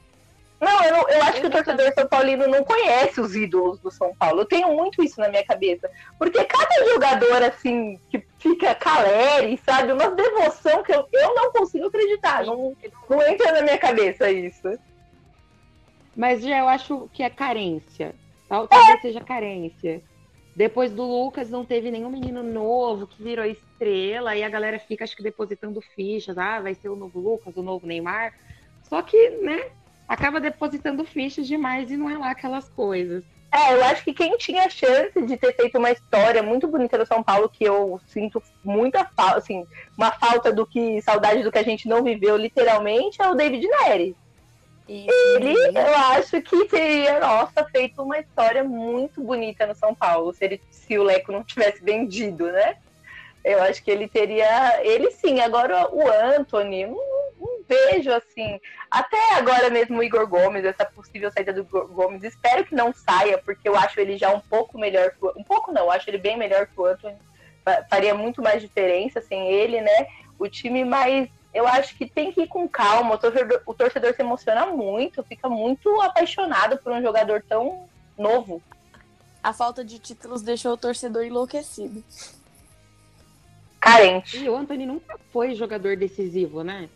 Não, 0.60 0.84
eu, 0.84 0.92
não, 0.92 1.08
eu 1.08 1.22
acho 1.22 1.40
que 1.40 1.46
o 1.46 1.50
torcedor 1.50 1.90
São 1.94 2.06
Paulino 2.06 2.46
não 2.46 2.62
conhece 2.62 3.18
os 3.18 3.34
ídolos 3.34 3.80
do 3.80 3.90
São 3.90 4.14
Paulo. 4.14 4.42
Eu 4.42 4.44
tenho 4.44 4.76
muito 4.76 5.02
isso 5.02 5.18
na 5.18 5.30
minha 5.30 5.44
cabeça. 5.44 5.90
Porque 6.18 6.44
cada 6.44 6.92
jogador, 6.92 7.42
assim, 7.42 7.98
que 8.10 8.22
fica 8.38 8.74
Caleri, 8.74 9.58
sabe? 9.64 9.92
Uma 9.92 10.10
devoção 10.10 10.82
que 10.82 10.92
eu, 10.92 11.08
eu 11.10 11.34
não 11.34 11.50
consigo 11.50 11.86
acreditar. 11.86 12.44
Não, 12.44 12.76
não 13.08 13.22
entra 13.26 13.52
na 13.52 13.62
minha 13.62 13.78
cabeça 13.78 14.30
isso. 14.30 14.78
Mas 16.14 16.42
já 16.42 16.58
eu 16.58 16.68
acho 16.68 17.08
que 17.14 17.22
é 17.22 17.30
carência. 17.30 18.14
Talvez 18.46 18.88
é. 18.90 19.00
seja 19.00 19.20
carência. 19.20 20.02
Depois 20.60 20.92
do 20.92 21.02
Lucas 21.02 21.48
não 21.48 21.64
teve 21.64 21.90
nenhum 21.90 22.10
menino 22.10 22.42
novo 22.42 23.06
que 23.06 23.22
virou 23.22 23.46
estrela 23.46 24.36
e 24.36 24.44
a 24.44 24.48
galera 24.50 24.78
fica, 24.78 25.04
acho 25.04 25.16
que, 25.16 25.22
depositando 25.22 25.80
fichas. 25.80 26.36
Ah, 26.36 26.60
vai 26.60 26.74
ser 26.74 26.90
o 26.90 26.96
novo 26.96 27.18
Lucas, 27.18 27.56
o 27.56 27.62
novo 27.62 27.86
Neymar. 27.86 28.34
Só 28.82 29.00
que, 29.00 29.30
né, 29.42 29.70
acaba 30.06 30.38
depositando 30.38 31.02
fichas 31.02 31.46
demais 31.46 31.90
e 31.90 31.96
não 31.96 32.10
é 32.10 32.18
lá 32.18 32.32
aquelas 32.32 32.68
coisas. 32.68 33.24
É, 33.50 33.72
eu 33.72 33.82
acho 33.84 34.04
que 34.04 34.12
quem 34.12 34.36
tinha 34.36 34.68
chance 34.68 35.22
de 35.22 35.34
ter 35.38 35.56
feito 35.56 35.78
uma 35.78 35.92
história 35.92 36.42
muito 36.42 36.68
bonita 36.68 36.98
no 36.98 37.06
São 37.06 37.22
Paulo, 37.22 37.48
que 37.48 37.64
eu 37.64 37.98
sinto 38.06 38.42
muita 38.62 39.06
falta, 39.16 39.38
assim, 39.38 39.66
uma 39.96 40.12
falta 40.12 40.52
do 40.52 40.66
que, 40.66 41.00
saudade 41.00 41.42
do 41.42 41.50
que 41.50 41.58
a 41.58 41.64
gente 41.64 41.88
não 41.88 42.04
viveu 42.04 42.36
literalmente, 42.36 43.22
é 43.22 43.30
o 43.30 43.34
David 43.34 43.66
Nery. 43.66 44.14
Ele, 44.92 45.54
eu 45.78 45.94
acho 46.16 46.42
que 46.42 46.66
teria, 46.66 47.20
nossa, 47.20 47.64
feito 47.66 48.02
uma 48.02 48.18
história 48.18 48.64
muito 48.64 49.22
bonita 49.22 49.64
no 49.64 49.74
São 49.74 49.94
Paulo, 49.94 50.34
se, 50.34 50.44
ele, 50.44 50.60
se 50.68 50.98
o 50.98 51.04
Leco 51.04 51.30
não 51.30 51.44
tivesse 51.44 51.80
vendido, 51.80 52.50
né? 52.50 52.76
Eu 53.44 53.62
acho 53.62 53.84
que 53.84 53.90
ele 53.90 54.08
teria. 54.08 54.80
Ele 54.82 55.12
sim, 55.12 55.40
agora 55.40 55.88
o 55.94 56.10
Anthony, 56.10 56.86
não, 56.86 56.96
não, 57.40 57.62
vejo 57.68 58.12
assim. 58.12 58.60
Até 58.90 59.34
agora 59.34 59.70
mesmo 59.70 60.00
o 60.00 60.02
Igor 60.02 60.26
Gomes, 60.26 60.64
essa 60.64 60.84
possível 60.84 61.30
saída 61.30 61.52
do 61.52 61.60
Igor 61.60 61.86
Gomes, 61.86 62.24
espero 62.24 62.64
que 62.64 62.74
não 62.74 62.92
saia, 62.92 63.38
porque 63.38 63.68
eu 63.68 63.76
acho 63.76 64.00
ele 64.00 64.18
já 64.18 64.34
um 64.34 64.40
pouco 64.40 64.76
melhor 64.76 65.12
que 65.12 65.24
o, 65.24 65.32
Um 65.36 65.44
pouco 65.44 65.72
não, 65.72 65.88
acho 65.88 66.10
ele 66.10 66.18
bem 66.18 66.36
melhor 66.36 66.66
que 66.66 66.78
o 66.78 66.84
Anthony. 66.84 67.16
Faria 67.88 68.14
muito 68.14 68.42
mais 68.42 68.60
diferença 68.60 69.20
sem 69.20 69.52
ele, 69.52 69.80
né? 69.80 70.06
O 70.36 70.48
time, 70.48 70.84
mas 70.84 71.28
eu 71.52 71.66
acho 71.66 71.96
que 71.96 72.08
tem 72.08 72.32
que 72.32 72.42
ir 72.42 72.48
com 72.48 72.68
calma. 72.68 73.14
O 73.14 73.18
torcedor, 73.18 73.62
o 73.66 73.74
torcedor 73.74 74.14
se 74.14 74.22
emociona 74.22 74.66
muito, 74.66 75.22
fica 75.24 75.48
muito 75.48 76.00
apaixonado 76.00 76.78
por 76.78 76.92
um 76.92 77.02
jogador 77.02 77.42
tão 77.48 77.88
novo. 78.16 78.62
A 79.42 79.52
falta 79.52 79.84
de 79.84 79.98
títulos 79.98 80.42
deixou 80.42 80.72
o 80.74 80.76
torcedor 80.76 81.24
enlouquecido. 81.24 82.04
Carente. 83.80 84.38
E 84.38 84.48
o 84.48 84.56
Anthony 84.56 84.86
nunca 84.86 85.18
foi 85.32 85.54
jogador 85.54 85.96
decisivo, 85.96 86.62
né? 86.62 86.88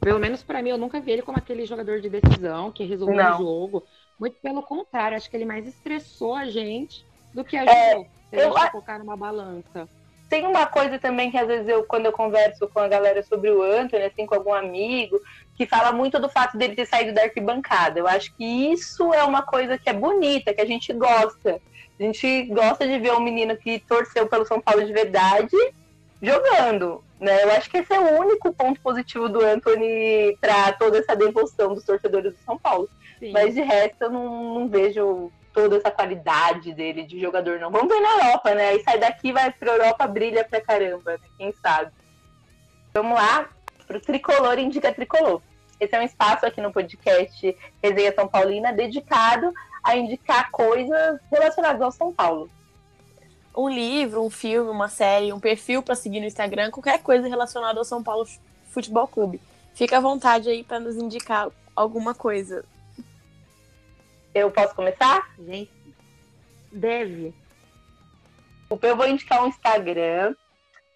Pelo 0.00 0.18
menos 0.18 0.42
para 0.42 0.62
mim, 0.62 0.70
eu 0.70 0.78
nunca 0.78 1.00
vi 1.00 1.12
ele 1.12 1.22
como 1.22 1.38
aquele 1.38 1.64
jogador 1.66 2.00
de 2.00 2.08
decisão 2.08 2.72
que 2.72 2.84
resolveu 2.84 3.24
o 3.34 3.38
jogo. 3.38 3.84
Muito 4.18 4.36
pelo 4.40 4.62
contrário, 4.62 5.16
acho 5.16 5.30
que 5.30 5.36
ele 5.36 5.44
mais 5.44 5.66
estressou 5.66 6.34
a 6.34 6.46
gente 6.46 7.04
do 7.32 7.44
que 7.44 7.56
ajudou. 7.56 7.74
É, 7.74 8.08
se 8.30 8.36
a 8.36 8.44
gente 8.44 8.64
eu... 8.64 8.70
colocar 8.70 8.98
numa 8.98 9.16
balança 9.16 9.88
tem 10.28 10.46
uma 10.46 10.66
coisa 10.66 10.98
também 10.98 11.30
que 11.30 11.38
às 11.38 11.46
vezes 11.46 11.68
eu, 11.68 11.84
quando 11.84 12.06
eu 12.06 12.12
converso 12.12 12.68
com 12.68 12.80
a 12.80 12.88
galera 12.88 13.22
sobre 13.22 13.50
o 13.50 13.62
Anthony, 13.62 14.04
assim, 14.04 14.26
com 14.26 14.34
algum 14.34 14.52
amigo, 14.52 15.20
que 15.56 15.66
fala 15.66 15.92
muito 15.92 16.18
do 16.20 16.28
fato 16.28 16.58
dele 16.58 16.74
ter 16.74 16.86
saído 16.86 17.12
da 17.12 17.22
arquibancada. 17.22 17.98
Eu 17.98 18.06
acho 18.06 18.34
que 18.34 18.44
isso 18.44 19.12
é 19.14 19.22
uma 19.22 19.42
coisa 19.42 19.78
que 19.78 19.88
é 19.88 19.92
bonita, 19.92 20.52
que 20.52 20.60
a 20.60 20.66
gente 20.66 20.92
gosta. 20.92 21.60
A 21.98 22.02
gente 22.02 22.44
gosta 22.46 22.86
de 22.86 22.98
ver 22.98 23.12
um 23.12 23.20
menino 23.20 23.56
que 23.56 23.78
torceu 23.78 24.26
pelo 24.26 24.44
São 24.44 24.60
Paulo 24.60 24.84
de 24.84 24.92
verdade 24.92 25.56
jogando. 26.20 27.02
Né? 27.20 27.44
Eu 27.44 27.52
acho 27.52 27.70
que 27.70 27.78
esse 27.78 27.92
é 27.92 27.98
o 27.98 28.20
único 28.20 28.52
ponto 28.52 28.80
positivo 28.80 29.28
do 29.28 29.40
Anthony 29.40 30.36
para 30.40 30.72
toda 30.72 30.98
essa 30.98 31.16
devoção 31.16 31.74
dos 31.74 31.84
torcedores 31.84 32.32
do 32.34 32.38
São 32.44 32.58
Paulo. 32.58 32.88
Sim. 33.18 33.32
Mas 33.32 33.54
de 33.54 33.62
resto 33.62 34.02
eu 34.02 34.10
não, 34.10 34.54
não 34.54 34.68
vejo 34.68 35.32
toda 35.56 35.78
essa 35.78 35.90
qualidade 35.90 36.74
dele 36.74 37.02
de 37.02 37.18
jogador, 37.18 37.58
não. 37.58 37.70
Vamos 37.70 37.88
ver 37.88 37.98
na 37.98 38.26
Europa, 38.26 38.54
né? 38.54 38.68
Aí 38.68 38.82
sai 38.82 38.98
daqui, 38.98 39.32
vai 39.32 39.50
pra 39.50 39.72
Europa, 39.72 40.06
brilha 40.06 40.44
pra 40.44 40.60
caramba, 40.60 41.12
né? 41.12 41.18
Quem 41.38 41.50
sabe? 41.62 41.90
Vamos 42.92 43.14
lá 43.14 43.48
pro 43.86 43.98
Tricolor 43.98 44.58
Indica 44.58 44.92
Tricolor. 44.92 45.40
Esse 45.80 45.96
é 45.96 46.00
um 46.00 46.04
espaço 46.04 46.44
aqui 46.44 46.60
no 46.60 46.70
podcast 46.70 47.56
Resenha 47.82 48.14
São 48.14 48.28
Paulina 48.28 48.70
dedicado 48.70 49.50
a 49.82 49.96
indicar 49.96 50.50
coisas 50.50 51.18
relacionadas 51.32 51.80
ao 51.80 51.90
São 51.90 52.12
Paulo. 52.12 52.50
um 53.56 53.70
livro, 53.70 54.22
um 54.22 54.28
filme, 54.28 54.70
uma 54.70 54.88
série, 54.88 55.32
um 55.32 55.40
perfil 55.40 55.82
para 55.82 55.94
seguir 55.94 56.20
no 56.20 56.26
Instagram, 56.26 56.70
qualquer 56.70 56.98
coisa 57.02 57.26
relacionada 57.26 57.78
ao 57.78 57.84
São 57.84 58.02
Paulo 58.02 58.28
Futebol 58.68 59.08
Clube. 59.08 59.40
Fica 59.74 59.96
à 59.96 60.00
vontade 60.00 60.50
aí 60.50 60.62
para 60.62 60.78
nos 60.78 60.96
indicar 60.96 61.48
alguma 61.74 62.14
coisa. 62.14 62.62
Eu 64.36 64.50
posso 64.50 64.74
começar? 64.74 65.30
Gente, 65.38 65.72
deve. 66.70 67.32
Eu 68.82 68.94
vou 68.94 69.08
indicar 69.08 69.42
um 69.42 69.46
Instagram 69.46 70.34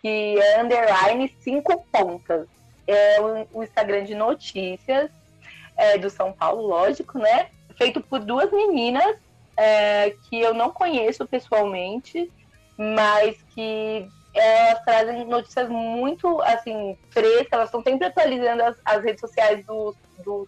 que 0.03 0.39
é 0.39 0.61
underline 0.61 1.35
cinco 1.41 1.87
pontas. 1.91 2.47
É 2.87 3.19
o 3.51 3.63
Instagram 3.63 4.05
de 4.05 4.15
notícias 4.15 5.11
é, 5.75 5.97
do 5.97 6.11
São 6.11 6.35
Paulo, 6.35 6.67
lógico, 6.67 7.19
né? 7.19 7.49
Feito 7.79 8.03
por 8.03 8.21
duas 8.21 8.53
meninas 8.53 9.17
é, 9.57 10.11
que 10.29 10.39
eu 10.39 10.53
não 10.53 10.69
conheço 10.69 11.27
pessoalmente, 11.27 12.31
mas 12.77 13.43
que 13.55 14.07
elas 14.35 14.85
trazem 14.85 15.25
notícias 15.27 15.69
muito 15.69 16.41
assim 16.43 16.97
frescas, 17.11 17.53
elas 17.53 17.67
estão 17.67 17.83
sempre 17.83 18.07
atualizando 18.07 18.63
as, 18.63 18.77
as 18.85 19.03
redes 19.03 19.21
sociais 19.21 19.65
dos, 19.67 19.97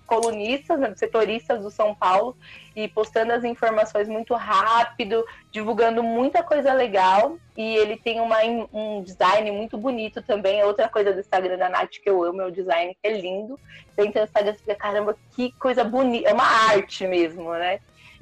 colunistas, 0.06 0.78
né, 0.78 0.90
dos 0.90 0.98
setoristas 0.98 1.62
do 1.62 1.70
São 1.70 1.94
Paulo 1.94 2.36
e 2.76 2.88
postando 2.88 3.32
as 3.32 3.44
informações 3.44 4.08
muito 4.08 4.34
rápido, 4.34 5.24
divulgando 5.50 6.02
muita 6.02 6.42
coisa 6.42 6.72
legal. 6.72 7.38
E 7.56 7.76
ele 7.76 7.96
tem 7.96 8.20
uma, 8.20 8.38
um 8.72 9.02
design 9.02 9.50
muito 9.50 9.76
bonito 9.76 10.22
também. 10.22 10.62
Outra 10.62 10.88
coisa 10.88 11.12
do 11.12 11.20
Instagram 11.20 11.58
da 11.58 11.68
Nath 11.68 11.90
que 12.02 12.08
eu 12.08 12.22
amo 12.22 12.42
é 12.42 12.46
o 12.46 12.52
design, 12.52 12.96
é 13.02 13.12
lindo. 13.12 13.58
Então, 13.96 14.22
o 14.22 14.24
Instagram 14.26 14.54
fica, 14.54 14.74
caramba, 14.74 15.16
que 15.34 15.52
coisa 15.52 15.84
bonita. 15.84 16.28
É 16.28 16.34
uma 16.34 16.44
arte 16.44 17.06
mesmo, 17.06 17.52
né? 17.52 17.80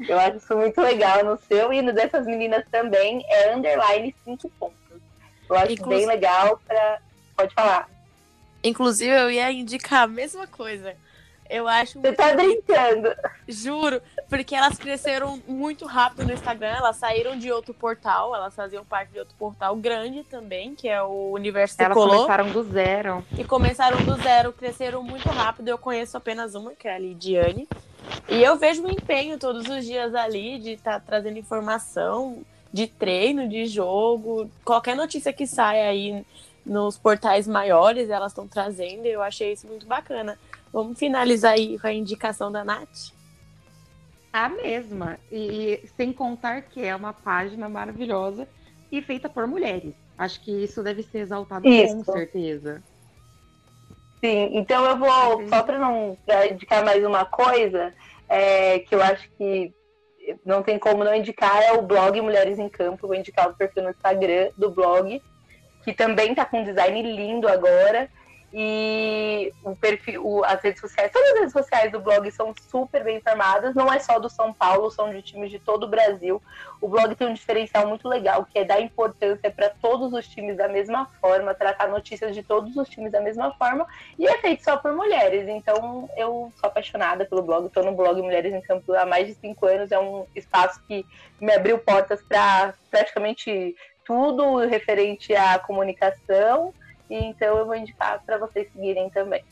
Eu 0.09 0.19
acho 0.19 0.39
isso 0.39 0.57
muito 0.57 0.81
legal 0.81 1.25
no 1.25 1.37
seu 1.37 1.73
e 1.73 1.83
no 1.83 1.93
dessas 1.93 2.27
meninas 2.27 2.65
também 2.71 3.23
é 3.29 3.55
underline 3.55 4.15
5 4.25 4.49
pontos. 4.59 4.80
Eu 5.51 5.57
acho 5.57 5.73
Inclusive... 5.73 6.07
bem 6.07 6.07
legal 6.07 6.61
para. 6.67 7.01
Pode 7.37 7.55
falar. 7.55 7.89
Inclusive, 8.63 9.11
eu 9.11 9.31
ia 9.31 9.51
indicar 9.51 10.03
a 10.03 10.07
mesma 10.07 10.47
coisa. 10.47 10.95
Eu 11.49 11.67
acho. 11.67 12.01
Você 12.01 12.13
tá 12.13 12.33
brincando. 12.33 13.13
Juro, 13.49 14.01
porque 14.29 14.55
elas 14.55 14.79
cresceram 14.79 15.43
muito 15.49 15.85
rápido 15.85 16.25
no 16.25 16.33
Instagram, 16.33 16.77
elas 16.77 16.97
saíram 16.97 17.37
de 17.37 17.51
outro 17.51 17.75
portal, 17.75 18.33
elas 18.37 18.55
faziam 18.55 18.85
parte 18.85 19.11
de 19.11 19.19
outro 19.19 19.35
portal 19.37 19.75
grande 19.75 20.23
também, 20.23 20.77
que 20.77 20.89
é 20.89 21.03
o 21.03 21.33
Universo 21.33 21.75
Elas 21.83 21.95
Color. 21.95 22.15
começaram 22.15 22.51
do 22.51 22.63
zero. 22.63 23.25
E 23.37 23.43
começaram 23.43 24.05
do 24.05 24.15
zero, 24.23 24.53
cresceram 24.53 25.03
muito 25.03 25.29
rápido. 25.29 25.67
Eu 25.67 25.79
conheço 25.79 26.17
apenas 26.17 26.55
uma, 26.55 26.73
que 26.73 26.87
é 26.87 26.95
a 26.95 26.99
Lidiane. 26.99 27.67
E 28.29 28.41
eu 28.41 28.57
vejo 28.57 28.85
o 28.85 28.91
empenho 28.91 29.37
todos 29.37 29.67
os 29.67 29.85
dias 29.85 30.15
ali 30.15 30.61
de 30.61 30.73
estar 30.73 31.01
tá 31.01 31.01
trazendo 31.01 31.39
informação 31.39 32.45
de 32.73 32.87
treino, 32.87 33.49
de 33.49 33.67
jogo, 33.67 34.51
qualquer 34.65 34.97
notícia 34.97 35.33
que 35.33 35.47
saia 35.47 35.89
aí 35.89 36.25
nos 36.65 36.97
portais 36.97 37.49
maiores, 37.49 38.11
elas 38.11 38.33
estão 38.33 38.47
trazendo, 38.47 39.07
e 39.07 39.13
eu 39.13 39.23
achei 39.23 39.53
isso 39.53 39.67
muito 39.67 39.87
bacana. 39.87 40.39
Vamos 40.73 40.99
finalizar 40.99 41.53
aí 41.53 41.79
com 41.79 41.87
a 41.87 41.93
indicação 41.93 42.53
da 42.53 42.65
Nath? 42.65 43.13
A 44.33 44.49
mesma. 44.49 45.19
E 45.33 45.83
sem 45.97 46.13
contar 46.13 46.63
que 46.63 46.85
é 46.85 46.95
uma 46.95 47.13
página 47.13 47.69
maravilhosa 47.69 48.47
e 48.93 49.03
feita 49.03 49.29
por 49.29 49.47
mulheres. 49.47 49.95
Acho 50.17 50.41
que 50.43 50.53
isso 50.65 50.83
deve 50.83 51.03
ser 51.03 51.19
exaltado 51.19 51.67
isso. 51.67 51.97
com 51.97 52.13
certeza. 52.13 52.83
Sim, 54.21 54.51
então 54.53 54.85
eu 54.85 54.99
vou, 54.99 55.49
só 55.49 55.63
para 55.63 55.79
não 55.79 56.17
pra 56.27 56.47
indicar 56.47 56.85
mais 56.85 57.03
uma 57.05 57.25
coisa, 57.25 57.93
é, 58.29 58.81
que 58.81 58.95
eu 58.95 59.03
acho 59.03 59.29
que 59.39 59.73
não 60.45 60.63
tem 60.63 60.79
como 60.79 61.05
não 61.05 61.15
indicar, 61.15 61.63
é 61.63 61.73
o 61.73 61.83
blog 61.83 62.21
Mulheres 62.21 62.59
em 62.59 62.69
Campo. 62.69 63.07
Vou 63.07 63.17
indicar 63.17 63.49
o 63.49 63.55
perfil 63.55 63.85
no 63.85 63.91
Instagram 63.91 64.51
do 64.57 64.71
blog, 64.71 65.23
que 65.85 65.93
também 65.93 66.31
está 66.31 66.45
com 66.45 66.61
um 66.61 66.65
design 66.65 67.03
lindo 67.03 67.49
agora. 67.49 68.09
E 68.53 69.53
o 69.63 69.77
perfil, 69.77 70.27
o, 70.27 70.45
as 70.45 70.61
redes 70.61 70.81
sociais, 70.81 71.13
todas 71.13 71.31
as 71.31 71.39
redes 71.39 71.53
sociais 71.53 71.93
do 71.93 72.01
blog 72.01 72.29
são 72.33 72.53
super 72.69 73.05
bem 73.05 73.19
informadas, 73.19 73.77
não 73.77 73.93
é 73.93 74.01
só 74.01 74.19
do 74.19 74.29
São 74.29 74.53
Paulo, 74.53 74.91
são 74.91 75.11
de 75.11 75.23
times 75.23 75.51
de 75.51 75.61
todo 75.61 75.85
o 75.85 75.89
Brasil. 75.89 76.43
O 76.81 76.89
blog 76.89 77.15
tem 77.15 77.29
um 77.29 77.33
diferencial 77.33 77.87
muito 77.87 78.09
legal, 78.09 78.45
que 78.45 78.59
é 78.59 78.65
dar 78.65 78.81
importância 78.81 79.51
para 79.53 79.71
todos 79.71 80.13
os 80.13 80.27
times 80.27 80.57
da 80.57 80.67
mesma 80.67 81.07
forma, 81.21 81.55
tratar 81.55 81.89
notícias 81.89 82.35
de 82.35 82.43
todos 82.43 82.77
os 82.77 82.89
times 82.89 83.13
da 83.13 83.21
mesma 83.21 83.53
forma, 83.55 83.87
e 84.19 84.27
é 84.27 84.39
feito 84.39 84.65
só 84.65 84.77
por 84.77 84.93
mulheres. 84.93 85.47
Então 85.47 86.11
eu 86.17 86.53
sou 86.59 86.69
apaixonada 86.69 87.25
pelo 87.25 87.43
blog, 87.43 87.67
estou 87.67 87.85
no 87.85 87.93
blog 87.93 88.21
Mulheres 88.21 88.53
em 88.53 88.61
Campo 88.61 88.93
há 88.95 89.07
mais 89.07 89.29
de 89.29 89.35
cinco 89.35 89.67
anos, 89.67 89.93
é 89.93 89.99
um 89.99 90.27
espaço 90.35 90.83
que 90.89 91.07
me 91.41 91.53
abriu 91.53 91.79
portas 91.79 92.21
para 92.23 92.75
praticamente 92.91 93.77
tudo 94.05 94.57
referente 94.57 95.33
à 95.37 95.57
comunicação 95.57 96.75
então 97.15 97.59
eu 97.59 97.67
vou 97.67 97.75
indicar 97.75 98.23
para 98.25 98.39
vocês 98.39 98.71
seguirem 98.73 99.11
também. 99.11 99.45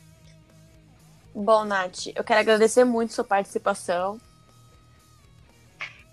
Bom, 1.33 1.63
Nath, 1.63 2.07
eu 2.15 2.23
quero 2.23 2.39
agradecer 2.39 2.83
muito 2.83 3.13
sua 3.13 3.23
participação. 3.23 4.19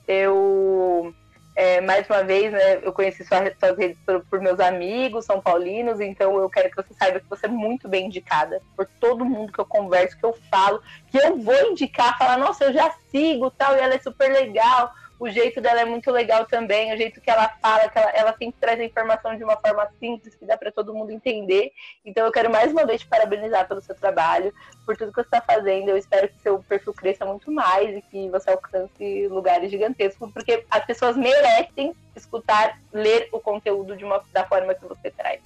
Eu, 0.06 1.12
é, 1.56 1.80
mais 1.80 2.08
uma 2.08 2.22
vez, 2.22 2.52
né, 2.52 2.80
eu 2.82 2.92
conheci 2.92 3.24
suas, 3.24 3.52
suas 3.58 3.76
redes 3.76 3.98
por, 4.04 4.24
por, 4.26 4.40
meus 4.40 4.60
amigos 4.60 5.24
são 5.24 5.40
paulinos, 5.40 6.00
então 6.00 6.38
eu 6.38 6.48
quero 6.50 6.70
que 6.70 6.76
você 6.76 6.94
saiba 6.94 7.18
que 7.18 7.28
você 7.28 7.46
é 7.46 7.48
muito 7.48 7.88
bem 7.88 8.06
indicada 8.06 8.60
por 8.76 8.86
todo 9.00 9.24
mundo 9.24 9.52
que 9.52 9.58
eu 9.58 9.66
converso, 9.66 10.16
que 10.16 10.24
eu 10.24 10.36
falo, 10.50 10.80
que 11.08 11.18
eu 11.18 11.36
vou 11.38 11.70
indicar, 11.70 12.16
falar, 12.18 12.36
nossa, 12.36 12.66
eu 12.66 12.72
já 12.72 12.94
sigo 13.10 13.50
tal, 13.50 13.74
e 13.74 13.80
ela 13.80 13.94
é 13.94 13.98
super 13.98 14.30
legal 14.30 14.92
o 15.18 15.28
jeito 15.30 15.60
dela 15.60 15.80
é 15.80 15.84
muito 15.84 16.10
legal 16.10 16.44
também, 16.44 16.92
o 16.92 16.96
jeito 16.96 17.20
que 17.20 17.30
ela 17.30 17.48
fala, 17.60 17.88
que 17.88 17.98
ela, 17.98 18.10
ela 18.10 18.36
sempre 18.36 18.56
traz 18.60 18.78
a 18.78 18.84
informação 18.84 19.36
de 19.36 19.42
uma 19.42 19.56
forma 19.56 19.88
simples, 19.98 20.34
que 20.34 20.44
dá 20.44 20.56
para 20.56 20.70
todo 20.70 20.94
mundo 20.94 21.10
entender. 21.10 21.72
Então 22.04 22.26
eu 22.26 22.32
quero 22.32 22.50
mais 22.50 22.70
uma 22.70 22.84
vez 22.84 23.00
te 23.00 23.06
parabenizar 23.06 23.66
pelo 23.66 23.80
seu 23.80 23.94
trabalho, 23.94 24.52
por 24.84 24.96
tudo 24.96 25.12
que 25.12 25.22
você 25.22 25.26
está 25.26 25.40
fazendo. 25.40 25.88
Eu 25.88 25.96
espero 25.96 26.28
que 26.28 26.38
seu 26.40 26.58
perfil 26.62 26.92
cresça 26.92 27.24
muito 27.24 27.50
mais 27.50 27.96
e 27.96 28.02
que 28.02 28.28
você 28.28 28.50
alcance 28.50 29.26
lugares 29.28 29.70
gigantescos, 29.70 30.30
porque 30.32 30.64
as 30.70 30.84
pessoas 30.84 31.16
merecem 31.16 31.94
escutar, 32.14 32.78
ler 32.92 33.28
o 33.32 33.40
conteúdo 33.40 33.96
de 33.96 34.04
uma, 34.04 34.22
da 34.32 34.44
forma 34.44 34.74
que 34.74 34.84
você 34.84 35.10
traz. 35.10 35.40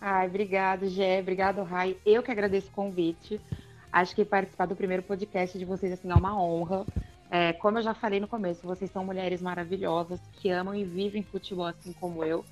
Ai, 0.00 0.26
obrigado, 0.26 0.86
Gé. 0.86 1.20
Obrigado, 1.20 1.62
Rai. 1.62 1.96
Eu 2.04 2.22
que 2.22 2.30
agradeço 2.30 2.68
o 2.68 2.72
convite. 2.72 3.40
Acho 3.90 4.14
que 4.14 4.24
participar 4.24 4.66
do 4.66 4.76
primeiro 4.76 5.02
podcast 5.02 5.58
de 5.58 5.64
vocês 5.64 5.92
assim, 5.92 6.10
é 6.10 6.14
uma 6.14 6.38
honra. 6.38 6.84
É, 7.36 7.52
como 7.52 7.78
eu 7.78 7.82
já 7.82 7.92
falei 7.92 8.20
no 8.20 8.28
começo, 8.28 8.64
vocês 8.64 8.88
são 8.92 9.04
mulheres 9.04 9.42
maravilhosas 9.42 10.20
que 10.34 10.50
amam 10.50 10.72
e 10.72 10.84
vivem 10.84 11.24
futebol 11.24 11.66
assim 11.66 11.92
como 11.94 12.24
eu. 12.24 12.44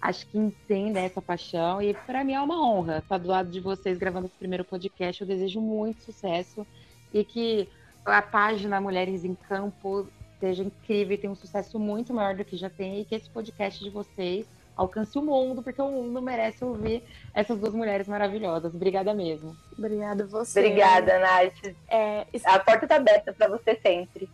Acho 0.00 0.24
que 0.28 0.38
entendem 0.38 1.06
essa 1.06 1.20
paixão 1.20 1.82
e 1.82 1.92
para 1.92 2.22
mim 2.22 2.34
é 2.34 2.40
uma 2.40 2.64
honra 2.64 2.98
estar 2.98 3.18
do 3.18 3.26
lado 3.26 3.50
de 3.50 3.58
vocês 3.58 3.98
gravando 3.98 4.26
esse 4.26 4.36
primeiro 4.36 4.64
podcast. 4.64 5.20
Eu 5.20 5.26
desejo 5.26 5.60
muito 5.60 6.04
sucesso 6.04 6.64
e 7.12 7.24
que 7.24 7.68
a 8.04 8.22
página 8.22 8.80
Mulheres 8.80 9.24
em 9.24 9.34
Campo 9.34 10.06
seja 10.38 10.62
incrível 10.62 11.14
e 11.14 11.18
tenha 11.18 11.32
um 11.32 11.34
sucesso 11.34 11.76
muito 11.76 12.14
maior 12.14 12.36
do 12.36 12.44
que 12.44 12.56
já 12.56 12.70
tem 12.70 13.00
e 13.00 13.04
que 13.04 13.16
esse 13.16 13.28
podcast 13.28 13.82
de 13.82 13.90
vocês 13.90 14.46
alcance 14.78 15.18
o 15.18 15.22
mundo, 15.22 15.60
porque 15.60 15.82
o 15.82 15.90
mundo 15.90 16.22
merece 16.22 16.64
ouvir 16.64 17.02
essas 17.34 17.58
duas 17.58 17.74
mulheres 17.74 18.06
maravilhosas. 18.06 18.72
Obrigada 18.72 19.12
mesmo. 19.12 19.56
Obrigada 19.76 20.24
você. 20.24 20.60
Obrigada, 20.60 21.18
Nath. 21.18 21.74
É, 21.88 22.26
a 22.44 22.58
porta 22.60 22.84
está 22.84 22.96
aberta 22.96 23.32
para 23.32 23.48
você 23.48 23.74
sempre. 23.82 24.30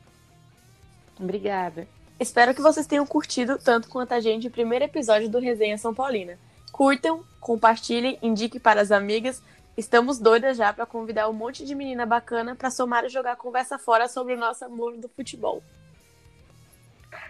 Obrigada. 1.19 1.89
Espero 2.21 2.55
que 2.55 2.61
vocês 2.61 2.87
tenham 2.87 3.07
curtido 3.07 3.59
tanto 3.59 3.89
quanto 3.89 4.13
a 4.13 4.21
gente 4.21 4.47
o 4.47 4.51
primeiro 4.51 4.85
episódio 4.85 5.29
do 5.29 5.39
Resenha 5.39 5.79
São 5.79 5.95
Paulina. 5.95 6.39
Curtam, 6.71 7.25
compartilhem, 7.41 8.19
indiquem 8.23 8.61
para 8.61 8.83
as 8.83 8.93
amigas. 8.93 9.43
Estamos 9.77 10.19
doidas 10.19 10.57
já 10.57 10.73
para 10.73 10.87
convidar 10.87 11.29
um 11.29 11.33
monte 11.33 11.65
de 11.65 11.75
menina 11.75 12.05
bacana 12.05 12.55
para 12.55 12.71
somar 12.71 13.05
e 13.05 13.09
jogar 13.09 13.37
conversa 13.37 13.79
fora 13.79 14.09
sobre 14.09 14.35
o 14.35 14.39
nosso 14.39 14.65
amor 14.65 14.97
do 14.97 15.09
futebol. 15.09 15.63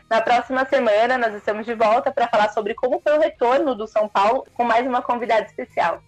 Na 0.08 0.20
próxima 0.20 0.64
semana, 0.66 1.16
nós 1.16 1.34
estamos 1.34 1.64
de 1.64 1.74
volta 1.74 2.12
para 2.12 2.28
falar 2.28 2.50
sobre 2.50 2.74
como 2.74 3.00
foi 3.00 3.16
o 3.16 3.20
retorno 3.20 3.74
do 3.74 3.86
São 3.86 4.08
Paulo 4.08 4.46
com 4.54 4.64
mais 4.64 4.86
uma 4.86 5.02
convidada 5.02 5.46
especial. 5.46 6.02